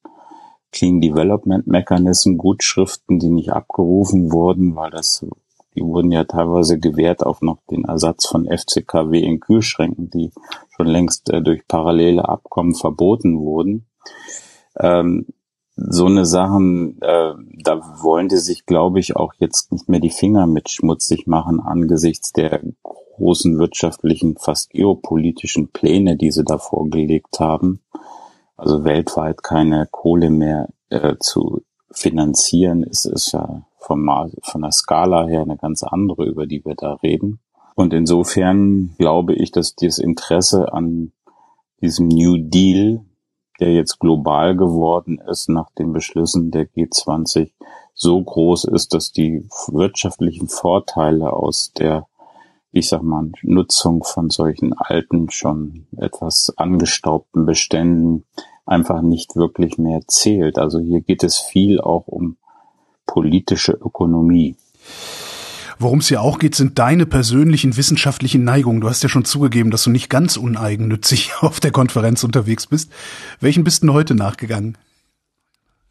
Clean 0.72 1.02
Development 1.02 1.68
Mechanism, 1.68 2.38
Gutschriften, 2.38 3.20
die 3.20 3.30
nicht 3.30 3.52
abgerufen 3.52 4.32
wurden, 4.32 4.76
weil 4.76 4.90
das, 4.90 5.26
die 5.76 5.82
wurden 5.82 6.12
ja 6.12 6.26
teilweise 6.26 6.80
gewährt 6.80 7.26
auf 7.26 7.42
noch 7.42 7.60
den 7.70 7.86
Ersatz 7.86 8.28
von 8.28 8.46
FCKW 8.46 9.20
in 9.20 9.40
Kühlschränken, 9.40 10.10
die 10.10 10.32
schon 10.76 10.88
längst 10.88 11.30
äh, 11.30 11.42
durch 11.42 11.68
parallele 11.68 12.28
Abkommen 12.28 12.76
verboten 12.76 13.40
wurden. 13.40 13.86
Ähm, 14.80 15.28
so 15.76 16.06
eine 16.06 16.26
Sachen, 16.26 17.02
äh, 17.02 17.34
da 17.64 17.82
wollen 18.02 18.28
die 18.28 18.38
sich, 18.38 18.66
glaube 18.66 19.00
ich, 19.00 19.16
auch 19.16 19.34
jetzt 19.38 19.72
nicht 19.72 19.88
mehr 19.88 20.00
die 20.00 20.10
Finger 20.10 20.46
mit 20.46 20.70
schmutzig 20.70 21.28
machen 21.28 21.60
angesichts 21.60 22.34
der 22.34 22.62
großen 22.84 23.58
wirtschaftlichen, 23.58 24.38
fast 24.38 24.72
geopolitischen 24.72 25.70
Pläne, 25.70 26.18
die 26.18 26.32
sie 26.32 26.44
da 26.44 26.58
vorgelegt 26.58 27.40
haben. 27.40 27.82
Also 28.58 28.84
weltweit 28.84 29.44
keine 29.44 29.88
Kohle 29.90 30.30
mehr 30.30 30.70
äh, 30.90 31.16
zu 31.20 31.62
finanzieren, 31.94 32.84
ist, 32.84 33.06
ist 33.06 33.32
ja 33.32 33.64
vom, 33.80 34.10
von 34.44 34.62
der 34.62 34.72
Skala 34.72 35.26
her 35.28 35.42
eine 35.42 35.58
ganz 35.58 35.84
andere, 35.84 36.26
über 36.26 36.46
die 36.46 36.64
wir 36.64 36.76
da 36.76 36.94
reden. 36.94 37.40
Und 37.76 37.94
insofern 37.94 38.96
glaube 38.98 39.34
ich, 39.34 39.52
dass 39.52 39.76
das 39.76 39.98
Interesse 39.98 40.74
an 40.74 41.12
diesem 41.82 42.08
New 42.08 42.38
Deal, 42.38 43.02
der 43.60 43.74
jetzt 43.74 44.00
global 44.00 44.56
geworden 44.56 45.20
ist 45.30 45.50
nach 45.50 45.70
den 45.72 45.94
Beschlüssen 45.94 46.52
der 46.52 46.68
G20, 46.68 47.52
so 47.94 48.22
groß 48.22 48.66
ist, 48.66 48.94
dass 48.94 49.12
die 49.12 49.48
wirtschaftlichen 49.68 50.48
Vorteile 50.48 51.34
aus 51.34 51.72
der, 51.74 52.08
ich 52.72 52.88
sag 52.90 53.04
mal, 53.04 53.32
Nutzung 53.42 54.04
von 54.04 54.30
solchen 54.30 54.74
alten, 54.74 55.30
schon 55.30 55.88
etwas 55.98 56.54
angestaubten 56.58 57.46
Beständen 57.46 58.26
einfach 58.72 59.02
nicht 59.02 59.36
wirklich 59.36 59.78
mehr 59.78 60.02
zählt. 60.08 60.58
Also 60.58 60.80
hier 60.80 61.02
geht 61.02 61.24
es 61.24 61.38
viel 61.38 61.80
auch 61.82 62.08
um 62.08 62.38
politische 63.06 63.74
Ökonomie. 63.74 64.56
Worum 65.78 66.00
es 66.00 66.10
ja 66.10 66.22
auch 66.22 66.40
geht, 66.40 66.56
sind 66.56 66.80
deine 66.80 67.06
persönlichen 67.06 67.76
wissenschaftlichen 67.76 68.44
Neigungen. 68.44 68.82
Du 68.82 68.88
hast 68.88 69.04
ja 69.04 69.10
schon 69.10 69.26
zugegeben, 69.26 69.72
dass 69.72 69.84
du 69.84 69.90
nicht 69.90 70.10
ganz 70.10 70.38
uneigennützig 70.38 71.34
auf 71.42 71.60
der 71.60 71.72
Konferenz 71.72 72.24
unterwegs 72.24 72.68
bist. 72.68 72.92
Welchen 73.42 73.64
bist 73.64 73.84
du 73.84 73.94
heute 73.94 74.16
nachgegangen? 74.16 74.78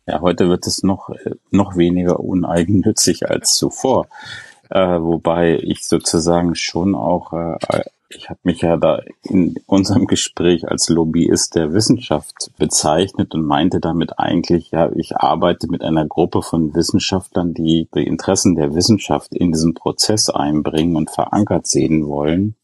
Ja, 0.06 0.20
heute 0.22 0.48
wird 0.48 0.66
es 0.66 0.82
noch, 0.82 1.10
noch 1.50 1.76
weniger 1.76 2.18
uneigennützig 2.20 3.28
als 3.28 3.54
zuvor. 3.54 4.06
Äh, 4.70 5.00
wobei 5.00 5.58
ich 5.62 5.86
sozusagen 5.86 6.54
schon 6.54 6.94
auch 6.94 7.32
äh, 7.32 7.82
ich 8.12 8.28
habe 8.28 8.40
mich 8.42 8.60
ja 8.60 8.76
da 8.76 9.00
in 9.22 9.54
unserem 9.66 10.06
Gespräch 10.06 10.68
als 10.68 10.88
Lobbyist 10.88 11.54
der 11.54 11.72
Wissenschaft 11.72 12.50
bezeichnet 12.58 13.34
und 13.34 13.46
meinte 13.46 13.80
damit 13.80 14.18
eigentlich, 14.18 14.72
ja, 14.72 14.90
ich 14.92 15.16
arbeite 15.16 15.68
mit 15.68 15.82
einer 15.82 16.06
Gruppe 16.06 16.42
von 16.42 16.74
Wissenschaftlern, 16.74 17.54
die 17.54 17.88
die 17.94 18.06
Interessen 18.06 18.56
der 18.56 18.74
Wissenschaft 18.74 19.32
in 19.32 19.52
diesen 19.52 19.74
Prozess 19.74 20.28
einbringen 20.28 20.96
und 20.96 21.10
verankert 21.10 21.68
sehen 21.68 22.06
wollen. 22.06 22.56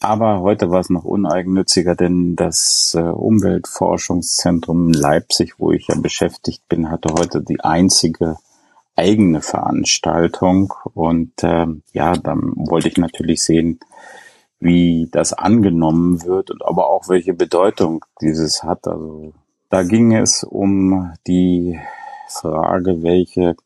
Aber 0.00 0.40
heute 0.40 0.70
war 0.70 0.80
es 0.80 0.90
noch 0.90 1.04
uneigennütziger, 1.04 1.94
denn 1.94 2.34
das 2.34 2.94
äh, 2.98 3.02
Umweltforschungszentrum 3.02 4.90
Leipzig, 4.92 5.54
wo 5.58 5.70
ich 5.72 5.88
ja 5.88 5.96
beschäftigt 5.96 6.66
bin, 6.68 6.90
hatte 6.90 7.12
heute 7.12 7.42
die 7.42 7.60
einzige 7.60 8.36
eigene 8.96 9.40
Veranstaltung. 9.40 10.72
Und 10.94 11.42
äh, 11.42 11.66
ja, 11.92 12.14
dann 12.16 12.52
wollte 12.54 12.88
ich 12.88 12.96
natürlich 12.96 13.42
sehen, 13.42 13.80
wie 14.64 15.08
das 15.12 15.34
angenommen 15.34 16.24
wird 16.24 16.50
und 16.50 16.64
aber 16.64 16.88
auch 16.88 17.08
welche 17.08 17.34
Bedeutung 17.34 18.04
dieses 18.20 18.62
hat. 18.62 18.88
Also 18.88 19.34
da 19.68 19.82
ging 19.82 20.14
es 20.14 20.42
um 20.42 21.12
die 21.26 21.78
Frage, 22.28 23.02
welche 23.02 23.56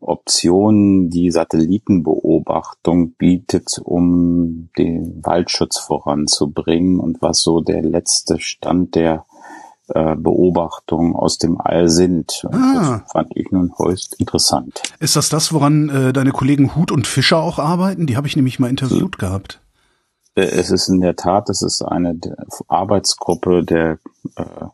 Optionen 0.00 1.10
die 1.10 1.30
Satellitenbeobachtung 1.30 3.12
bietet, 3.12 3.80
um 3.82 4.70
den 4.78 5.20
Waldschutz 5.24 5.78
voranzubringen 5.78 7.00
und 7.00 7.20
was 7.20 7.40
so 7.40 7.60
der 7.60 7.82
letzte 7.82 8.40
Stand 8.40 8.94
der 8.94 9.26
äh, 9.88 10.14
Beobachtung 10.14 11.16
aus 11.16 11.38
dem 11.38 11.60
All 11.60 11.88
sind. 11.88 12.46
Ah. 12.52 13.00
Das 13.02 13.12
fand 13.12 13.36
ich 13.36 13.50
nun 13.50 13.72
höchst 13.76 14.14
interessant. 14.20 14.82
Ist 15.00 15.16
das 15.16 15.28
das, 15.28 15.52
woran 15.52 15.88
äh, 15.88 16.12
deine 16.12 16.30
Kollegen 16.30 16.76
Hut 16.76 16.92
und 16.92 17.08
Fischer 17.08 17.38
auch 17.38 17.58
arbeiten? 17.58 18.06
Die 18.06 18.16
habe 18.16 18.28
ich 18.28 18.36
nämlich 18.36 18.60
mal 18.60 18.70
interviewt 18.70 19.16
so. 19.20 19.26
gehabt. 19.26 19.60
Es 20.34 20.70
ist 20.70 20.88
in 20.88 21.00
der 21.00 21.16
Tat, 21.16 21.50
es 21.50 21.62
ist 21.62 21.82
eine 21.82 22.18
Arbeitsgruppe 22.68 23.64
der 23.64 23.98
äh, 24.36 24.66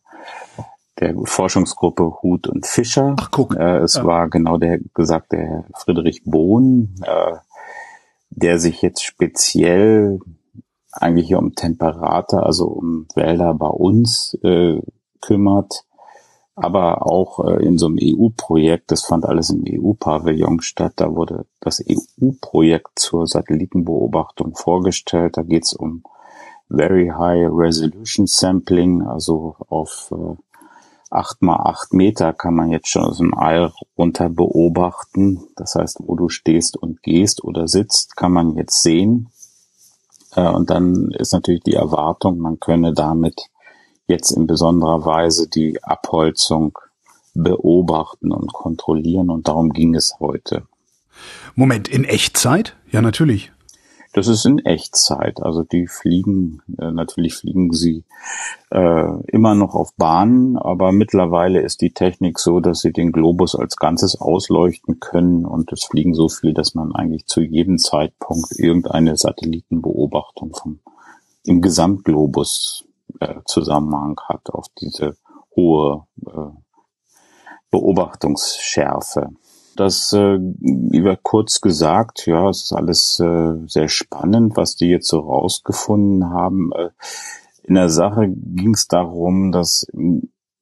der 0.99 1.15
Forschungsgruppe 1.25 2.23
Hut 2.23 2.47
und 2.49 2.67
Fischer. 2.67 3.15
Ach, 3.19 3.31
guck. 3.31 3.55
Äh, 3.55 3.79
es 3.79 3.97
ja. 3.97 4.05
war 4.05 4.29
genau 4.29 4.57
der 4.59 4.79
gesagt, 4.95 5.33
der 5.33 5.65
Friedrich 5.75 6.23
Bohn, 6.25 6.95
äh, 7.03 7.37
der 8.31 8.59
sich 8.59 8.83
jetzt 8.83 9.05
speziell 9.05 10.21
eigentlich 10.93 11.35
um 11.35 11.55
Temperate, 11.55 12.43
also 12.43 12.67
um 12.67 13.07
Wälder 13.15 13.53
bei 13.55 13.69
uns 13.69 14.39
äh, 14.43 14.81
kümmert, 15.21 15.85
aber 16.57 17.07
auch 17.07 17.45
äh, 17.45 17.65
in 17.65 17.77
so 17.77 17.87
einem 17.87 17.99
EU-Projekt, 18.01 18.91
das 18.91 19.05
fand 19.05 19.27
alles 19.27 19.51
im 19.51 19.63
EU-Pavillon 19.69 20.63
statt, 20.63 20.95
da 20.97 21.15
wurde 21.15 21.45
das 21.61 21.85
EU-Projekt 21.87 22.99
zur 22.99 23.27
Satellitenbeobachtung 23.27 24.57
vorgestellt. 24.57 25.37
Da 25.37 25.43
geht 25.43 25.65
es 25.65 25.75
um 25.75 26.03
Very 26.71 27.13
High 27.17 27.49
Resolution 27.53 28.27
Sampling, 28.27 29.03
also 29.03 29.57
auf 29.69 30.13
äh, 30.13 30.37
acht 31.11 31.43
mal 31.43 31.57
acht 31.57 31.93
Meter 31.93 32.33
kann 32.33 32.55
man 32.55 32.71
jetzt 32.71 32.89
schon 32.89 33.05
aus 33.05 33.19
dem 33.19 33.35
All 33.35 33.73
runter 33.97 34.31
beobachten. 34.31 35.43
Das 35.57 35.75
heißt, 35.75 35.99
wo 36.05 36.17
du 36.17 36.31
stehst 36.31 36.77
und 36.77 37.03
gehst 37.03 37.45
oder 37.45 37.69
sitzt, 37.69 38.17
kann 38.17 38.33
man 38.33 38.57
jetzt 38.57 38.83
sehen. 38.83 39.29
Äh, 40.35 40.49
und 40.49 40.71
dann 40.71 41.11
ist 41.13 41.35
natürlich 41.35 41.63
die 41.63 41.75
Erwartung, 41.75 42.39
man 42.39 42.59
könne 42.61 42.95
damit 42.95 43.51
jetzt 44.07 44.31
in 44.31 44.47
besonderer 44.47 45.05
Weise 45.05 45.49
die 45.49 45.83
Abholzung 45.83 46.79
beobachten 47.35 48.33
und 48.33 48.53
kontrollieren. 48.53 49.31
Und 49.31 49.49
darum 49.49 49.73
ging 49.73 49.95
es 49.95 50.17
heute. 50.21 50.63
Moment, 51.55 51.89
in 51.89 52.05
Echtzeit? 52.05 52.77
Ja, 52.91 53.03
natürlich. 53.03 53.53
Das 54.17 54.29
ist 54.29 54.47
in 54.47 54.61
Echtzeit. 54.61 55.43
Also 55.43 55.63
die 55.63 55.89
fliegen, 55.89 56.63
äh, 56.79 56.91
natürlich 56.91 57.35
fliegen 57.35 57.75
sie 57.75 58.05
äh, 58.71 59.21
immer 59.27 59.55
noch 59.55 59.75
auf 59.75 59.95
Bahnen, 59.97 60.57
aber 60.57 60.91
mittlerweile 60.91 61.61
ist 61.61 61.83
die 61.83 61.93
Technik 61.93 62.39
so, 62.39 62.61
dass 62.61 62.81
sie 62.81 62.93
den 62.93 63.13
Globus 63.13 63.55
als 63.55 63.77
Ganzes 63.77 64.19
ausleuchten 64.19 65.01
können 65.01 65.45
und 65.45 65.71
es 65.71 65.85
fliegen 65.85 66.15
so 66.15 66.31
viel, 66.31 66.55
dass 66.55 66.75
man 66.75 66.95
eigentlich 66.95 67.27
zu 67.27 67.43
jedem 67.43 67.77
Zeitpunkt 67.77 68.53
irgendeine 68.59 69.19
Satellitenbeobachtung 69.19 70.55
vom 70.55 70.79
im 71.45 71.61
Gesamtglobus 71.61 72.86
äh, 73.21 73.37
Zusammenhang 73.47 74.19
hat 74.29 74.51
auf 74.51 74.67
diese 74.81 75.17
hohe 75.55 76.07
äh, 76.27 76.51
Beobachtungsschärfe. 77.71 79.31
Das 79.77 80.13
äh, 80.13 80.39
über 80.93 81.17
kurz 81.17 81.61
gesagt, 81.61 82.27
ja, 82.27 82.49
es 82.49 82.65
ist 82.65 82.73
alles 82.73 83.21
äh, 83.21 83.55
sehr 83.67 83.89
spannend, 83.89 84.57
was 84.57 84.77
die 84.77 84.89
jetzt 84.89 85.09
so 85.09 85.21
rausgefunden 85.21 86.31
haben. 86.31 86.71
Äh, 86.73 86.91
in 87.63 87.75
der 87.75 87.91
Sache 87.91 88.29
ging 88.29 88.75
es 88.75 88.89
darum, 88.89 89.53
dass 89.53 89.87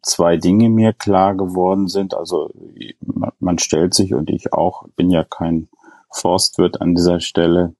zwei 0.03 0.37
Dinge 0.37 0.69
mir 0.69 0.93
klar 0.93 1.35
geworden 1.35 1.87
sind. 1.87 2.15
Also 2.15 2.51
man 3.39 3.59
stellt 3.59 3.95
sich 3.95 4.15
und 4.15 4.31
ich 4.31 4.53
auch, 4.53 4.89
bin 4.97 5.11
ja 5.11 5.23
kein 5.25 5.69
Forstwirt 6.11 6.81
an 6.81 6.95
dieser 6.95 7.21
Stelle, 7.21 7.75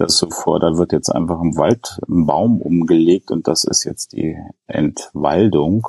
das 0.00 0.16
so 0.16 0.30
vor, 0.30 0.60
da 0.60 0.76
wird 0.78 0.92
jetzt 0.92 1.10
einfach 1.10 1.40
im 1.40 1.56
Wald 1.56 2.00
ein 2.08 2.26
Baum 2.26 2.60
umgelegt 2.60 3.30
und 3.30 3.46
das 3.46 3.64
ist 3.64 3.84
jetzt 3.84 4.12
die 4.12 4.36
Entwaldung. 4.66 5.86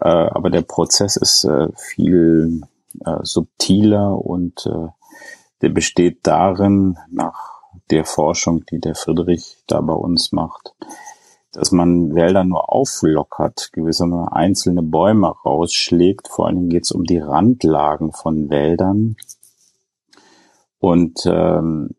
Äh, 0.00 0.08
aber 0.08 0.50
der 0.50 0.62
Prozess 0.62 1.16
ist 1.16 1.44
äh, 1.44 1.68
viel 1.76 2.62
äh, 3.04 3.18
subtiler 3.22 4.18
und 4.18 4.66
äh, 4.66 4.88
der 5.62 5.68
besteht 5.70 6.26
darin, 6.26 6.98
nach 7.10 7.56
der 7.90 8.04
Forschung, 8.04 8.64
die 8.66 8.80
der 8.80 8.94
Friedrich 8.94 9.62
da 9.66 9.80
bei 9.80 9.92
uns 9.92 10.32
macht, 10.32 10.74
dass 11.52 11.72
man 11.72 12.14
Wälder 12.14 12.44
nur 12.44 12.72
auflockert, 12.72 13.70
gewissermaßen 13.72 14.32
einzelne 14.32 14.82
Bäume 14.82 15.28
rausschlägt. 15.28 16.28
Vor 16.28 16.46
allen 16.46 16.56
Dingen 16.56 16.68
geht 16.70 16.84
es 16.84 16.92
um 16.92 17.04
die 17.04 17.18
Randlagen 17.18 18.12
von 18.12 18.50
Wäldern. 18.50 19.16
Und 20.78 21.24
ähm, 21.26 21.90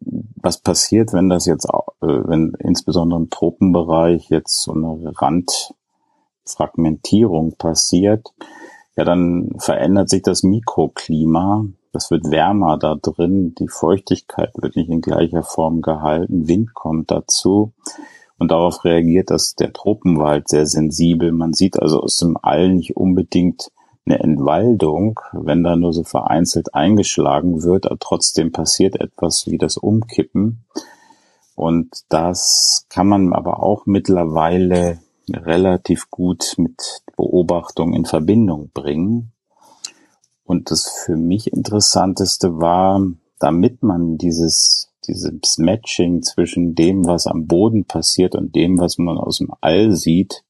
was 0.47 0.57
passiert, 0.59 1.11
wenn 1.11 1.27
das 1.27 1.45
jetzt, 1.45 1.65
äh, 1.65 1.73
wenn 2.01 2.53
insbesondere 2.59 3.19
im 3.19 3.29
Tropenbereich 3.29 4.29
jetzt 4.29 4.61
so 4.61 4.71
eine 4.71 5.11
Randfragmentierung 5.21 7.57
passiert, 7.57 8.33
ja, 8.95 9.03
dann 9.03 9.49
verändert 9.57 10.09
sich 10.09 10.21
das 10.21 10.43
Mikroklima. 10.43 11.65
Das 11.91 12.11
wird 12.11 12.31
wärmer 12.31 12.77
da 12.77 12.95
drin. 12.95 13.55
Die 13.59 13.67
Feuchtigkeit 13.67 14.51
wird 14.55 14.77
nicht 14.77 14.89
in 14.89 15.01
gleicher 15.01 15.43
Form 15.43 15.81
gehalten. 15.81 16.47
Wind 16.47 16.73
kommt 16.73 17.11
dazu. 17.11 17.73
Und 18.39 18.51
darauf 18.51 18.85
reagiert 18.85 19.29
das 19.29 19.55
der 19.55 19.73
Tropenwald 19.73 20.47
sehr 20.47 20.65
sensibel. 20.65 21.33
Man 21.33 21.51
sieht 21.51 21.77
also 21.77 22.01
aus 22.01 22.19
dem 22.19 22.37
All 22.41 22.73
nicht 22.73 22.95
unbedingt 22.95 23.69
eine 24.07 24.19
Entwaldung, 24.19 25.19
wenn 25.33 25.63
da 25.63 25.75
nur 25.75 25.93
so 25.93 26.03
vereinzelt 26.03 26.73
eingeschlagen 26.73 27.63
wird, 27.63 27.85
aber 27.85 27.99
trotzdem 27.99 28.51
passiert 28.51 28.99
etwas 28.99 29.47
wie 29.47 29.57
das 29.57 29.77
Umkippen. 29.77 30.65
Und 31.55 32.03
das 32.09 32.85
kann 32.89 33.07
man 33.07 33.33
aber 33.33 33.61
auch 33.61 33.85
mittlerweile 33.85 34.99
relativ 35.31 36.09
gut 36.09 36.55
mit 36.57 37.03
Beobachtung 37.17 37.93
in 37.93 38.05
Verbindung 38.05 38.69
bringen. 38.73 39.33
Und 40.43 40.71
das 40.71 40.87
für 40.87 41.17
mich 41.17 41.51
Interessanteste 41.51 42.59
war, 42.59 43.01
damit 43.39 43.83
man 43.83 44.17
dieses, 44.17 44.89
dieses 45.05 45.57
Matching 45.57 46.21
zwischen 46.21 46.75
dem, 46.75 47.05
was 47.05 47.27
am 47.27 47.47
Boden 47.47 47.85
passiert 47.85 48.35
und 48.35 48.55
dem, 48.55 48.79
was 48.79 48.97
man 48.97 49.17
aus 49.17 49.39
dem 49.39 49.51
All 49.59 49.91
sieht, 49.91 50.43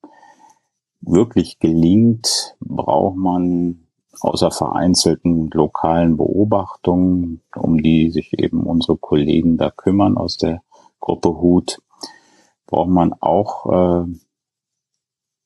wirklich 1.02 1.60
gelingt, 1.60 2.56
braucht 2.60 3.18
man 3.18 3.88
außer 4.20 4.52
vereinzelten 4.52 5.50
lokalen 5.52 6.18
Beobachtungen, 6.18 7.42
um 7.56 7.82
die 7.82 8.10
sich 8.10 8.38
eben 8.40 8.64
unsere 8.64 8.98
Kollegen 8.98 9.58
da 9.58 9.70
kümmern 9.70 10.18
aus 10.18 10.38
der 10.38 10.62
Gruppe 11.00 11.40
Hut, 11.40 11.80
braucht 12.66 12.90
man 12.90 13.14
auch 13.14 13.66
äh, 13.68 14.06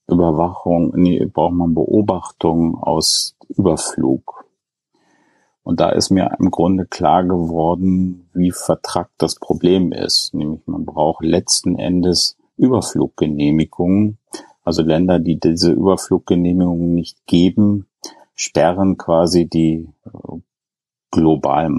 Überwachung, 0.08 0.94
nee, 0.96 1.24
braucht 1.26 1.54
man 1.54 1.74
Beobachtung 1.74 2.78
aus 2.82 3.36
Überflug. 3.50 4.46
Und 5.64 5.80
da 5.80 5.90
ist 5.90 6.10
mir 6.10 6.36
im 6.40 6.50
Grunde 6.50 6.86
klar 6.86 7.24
geworden, 7.24 8.30
wie 8.34 8.52
vertrackt 8.52 9.14
das 9.20 9.36
Problem 9.36 9.92
ist. 9.92 10.34
Nämlich 10.34 10.66
man 10.66 10.86
braucht 10.86 11.24
letzten 11.24 11.78
Endes 11.78 12.38
Überfluggenehmigungen. 12.58 14.18
Also 14.63 14.84
Länder, 14.84 15.19
die 15.19 15.39
diese 15.39 15.71
Überfluggenehmigungen 15.71 16.93
nicht 16.93 17.26
geben, 17.26 17.88
sperren 18.36 18.97
quasi 18.97 19.47
die 19.47 19.89
äh, 20.06 20.38
global 21.12 21.69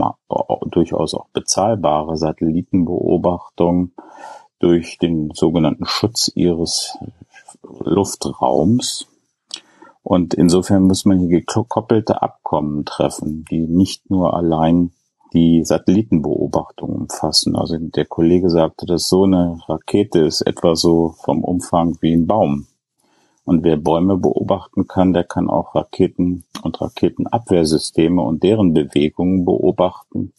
durchaus 0.66 1.14
auch 1.14 1.28
bezahlbare 1.32 2.16
Satellitenbeobachtung 2.16 3.92
durch 4.58 4.98
den 4.98 5.30
sogenannten 5.34 5.86
Schutz 5.86 6.30
ihres 6.34 6.96
Luftraums. 7.62 9.08
Und 10.02 10.34
insofern 10.34 10.82
muss 10.82 11.04
man 11.04 11.20
hier 11.20 11.40
gekoppelte 11.40 12.22
Abkommen 12.22 12.84
treffen, 12.84 13.44
die 13.50 13.66
nicht 13.66 14.10
nur 14.10 14.34
allein 14.34 14.92
die 15.32 15.64
Satellitenbeobachtung 15.64 16.90
umfassen. 16.90 17.56
Also 17.56 17.78
der 17.78 18.04
Kollege 18.04 18.50
sagte, 18.50 18.84
dass 18.84 19.08
so 19.08 19.24
eine 19.24 19.58
Rakete 19.66 20.20
ist 20.20 20.42
etwa 20.42 20.76
so 20.76 21.14
vom 21.24 21.42
Umfang 21.42 21.96
wie 22.00 22.12
ein 22.12 22.26
Baum. 22.26 22.66
Und 23.44 23.64
wer 23.64 23.76
Bäume 23.76 24.16
beobachten 24.16 24.86
kann, 24.86 25.12
der 25.12 25.24
kann 25.24 25.50
auch 25.50 25.74
Raketen 25.74 26.44
und 26.62 26.80
Raketenabwehrsysteme 26.80 28.22
und 28.22 28.42
deren 28.42 28.72
Bewegungen 28.72 29.44
beobachten. 29.44 30.32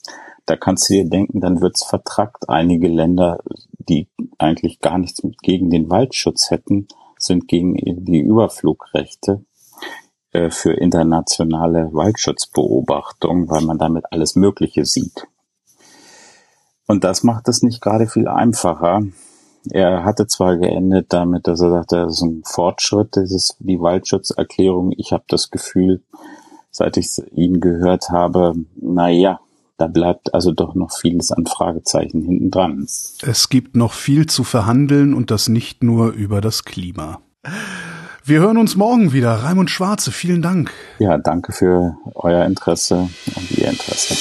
Da 0.45 0.55
kannst 0.55 0.89
du 0.89 0.93
dir 0.93 1.09
denken, 1.09 1.41
dann 1.41 1.61
wird's 1.61 1.83
vertrackt. 1.83 2.49
Einige 2.49 2.87
Länder, 2.87 3.39
die 3.77 4.07
eigentlich 4.37 4.79
gar 4.79 4.97
nichts 4.97 5.21
gegen 5.41 5.69
den 5.69 5.89
Waldschutz 5.89 6.49
hätten, 6.49 6.87
sind 7.17 7.47
gegen 7.47 7.75
die 7.75 8.19
Überflugrechte 8.19 9.45
äh, 10.31 10.49
für 10.49 10.73
internationale 10.73 11.93
Waldschutzbeobachtung, 11.93 13.49
weil 13.49 13.61
man 13.61 13.77
damit 13.77 14.05
alles 14.11 14.35
Mögliche 14.35 14.85
sieht. 14.85 15.27
Und 16.87 17.03
das 17.03 17.23
macht 17.23 17.47
es 17.47 17.63
nicht 17.63 17.81
gerade 17.81 18.07
viel 18.07 18.27
einfacher. 18.27 19.03
Er 19.71 20.03
hatte 20.03 20.27
zwar 20.27 20.57
geendet 20.57 21.07
damit, 21.09 21.47
dass 21.47 21.61
er 21.61 21.69
sagte, 21.69 21.97
das 21.97 22.15
ist 22.15 22.21
ein 22.21 22.43
Fortschritt, 22.45 23.15
das 23.15 23.31
ist 23.31 23.55
die 23.59 23.79
Waldschutzerklärung. 23.79 24.93
Ich 24.97 25.13
habe 25.13 25.23
das 25.27 25.51
Gefühl, 25.51 26.01
seit 26.71 26.97
ich 26.97 27.09
ihn 27.31 27.61
gehört 27.61 28.09
habe, 28.09 28.55
na 28.75 29.09
ja, 29.09 29.39
da 29.77 29.87
bleibt 29.87 30.33
also 30.33 30.51
doch 30.51 30.75
noch 30.75 30.91
vieles 30.91 31.31
an 31.31 31.45
Fragezeichen 31.45 32.21
hinten 32.21 32.51
dran. 32.51 32.85
Es 32.85 33.49
gibt 33.49 33.75
noch 33.75 33.93
viel 33.93 34.27
zu 34.27 34.43
verhandeln 34.43 35.13
und 35.13 35.31
das 35.31 35.49
nicht 35.49 35.83
nur 35.83 36.11
über 36.11 36.41
das 36.41 36.63
Klima. 36.63 37.19
Wir 38.25 38.39
hören 38.39 38.57
uns 38.57 38.77
morgen 38.77 39.11
wieder. 39.11 39.31
Raimund 39.43 39.69
Schwarze, 39.69 40.11
vielen 40.11 40.41
Dank. 40.41 40.71
Ja, 40.99 41.17
danke 41.17 41.51
für 41.51 41.97
euer 42.15 42.45
Interesse 42.45 43.09
und 43.35 43.51
Ihr 43.51 43.69
Interesse. 43.69 44.15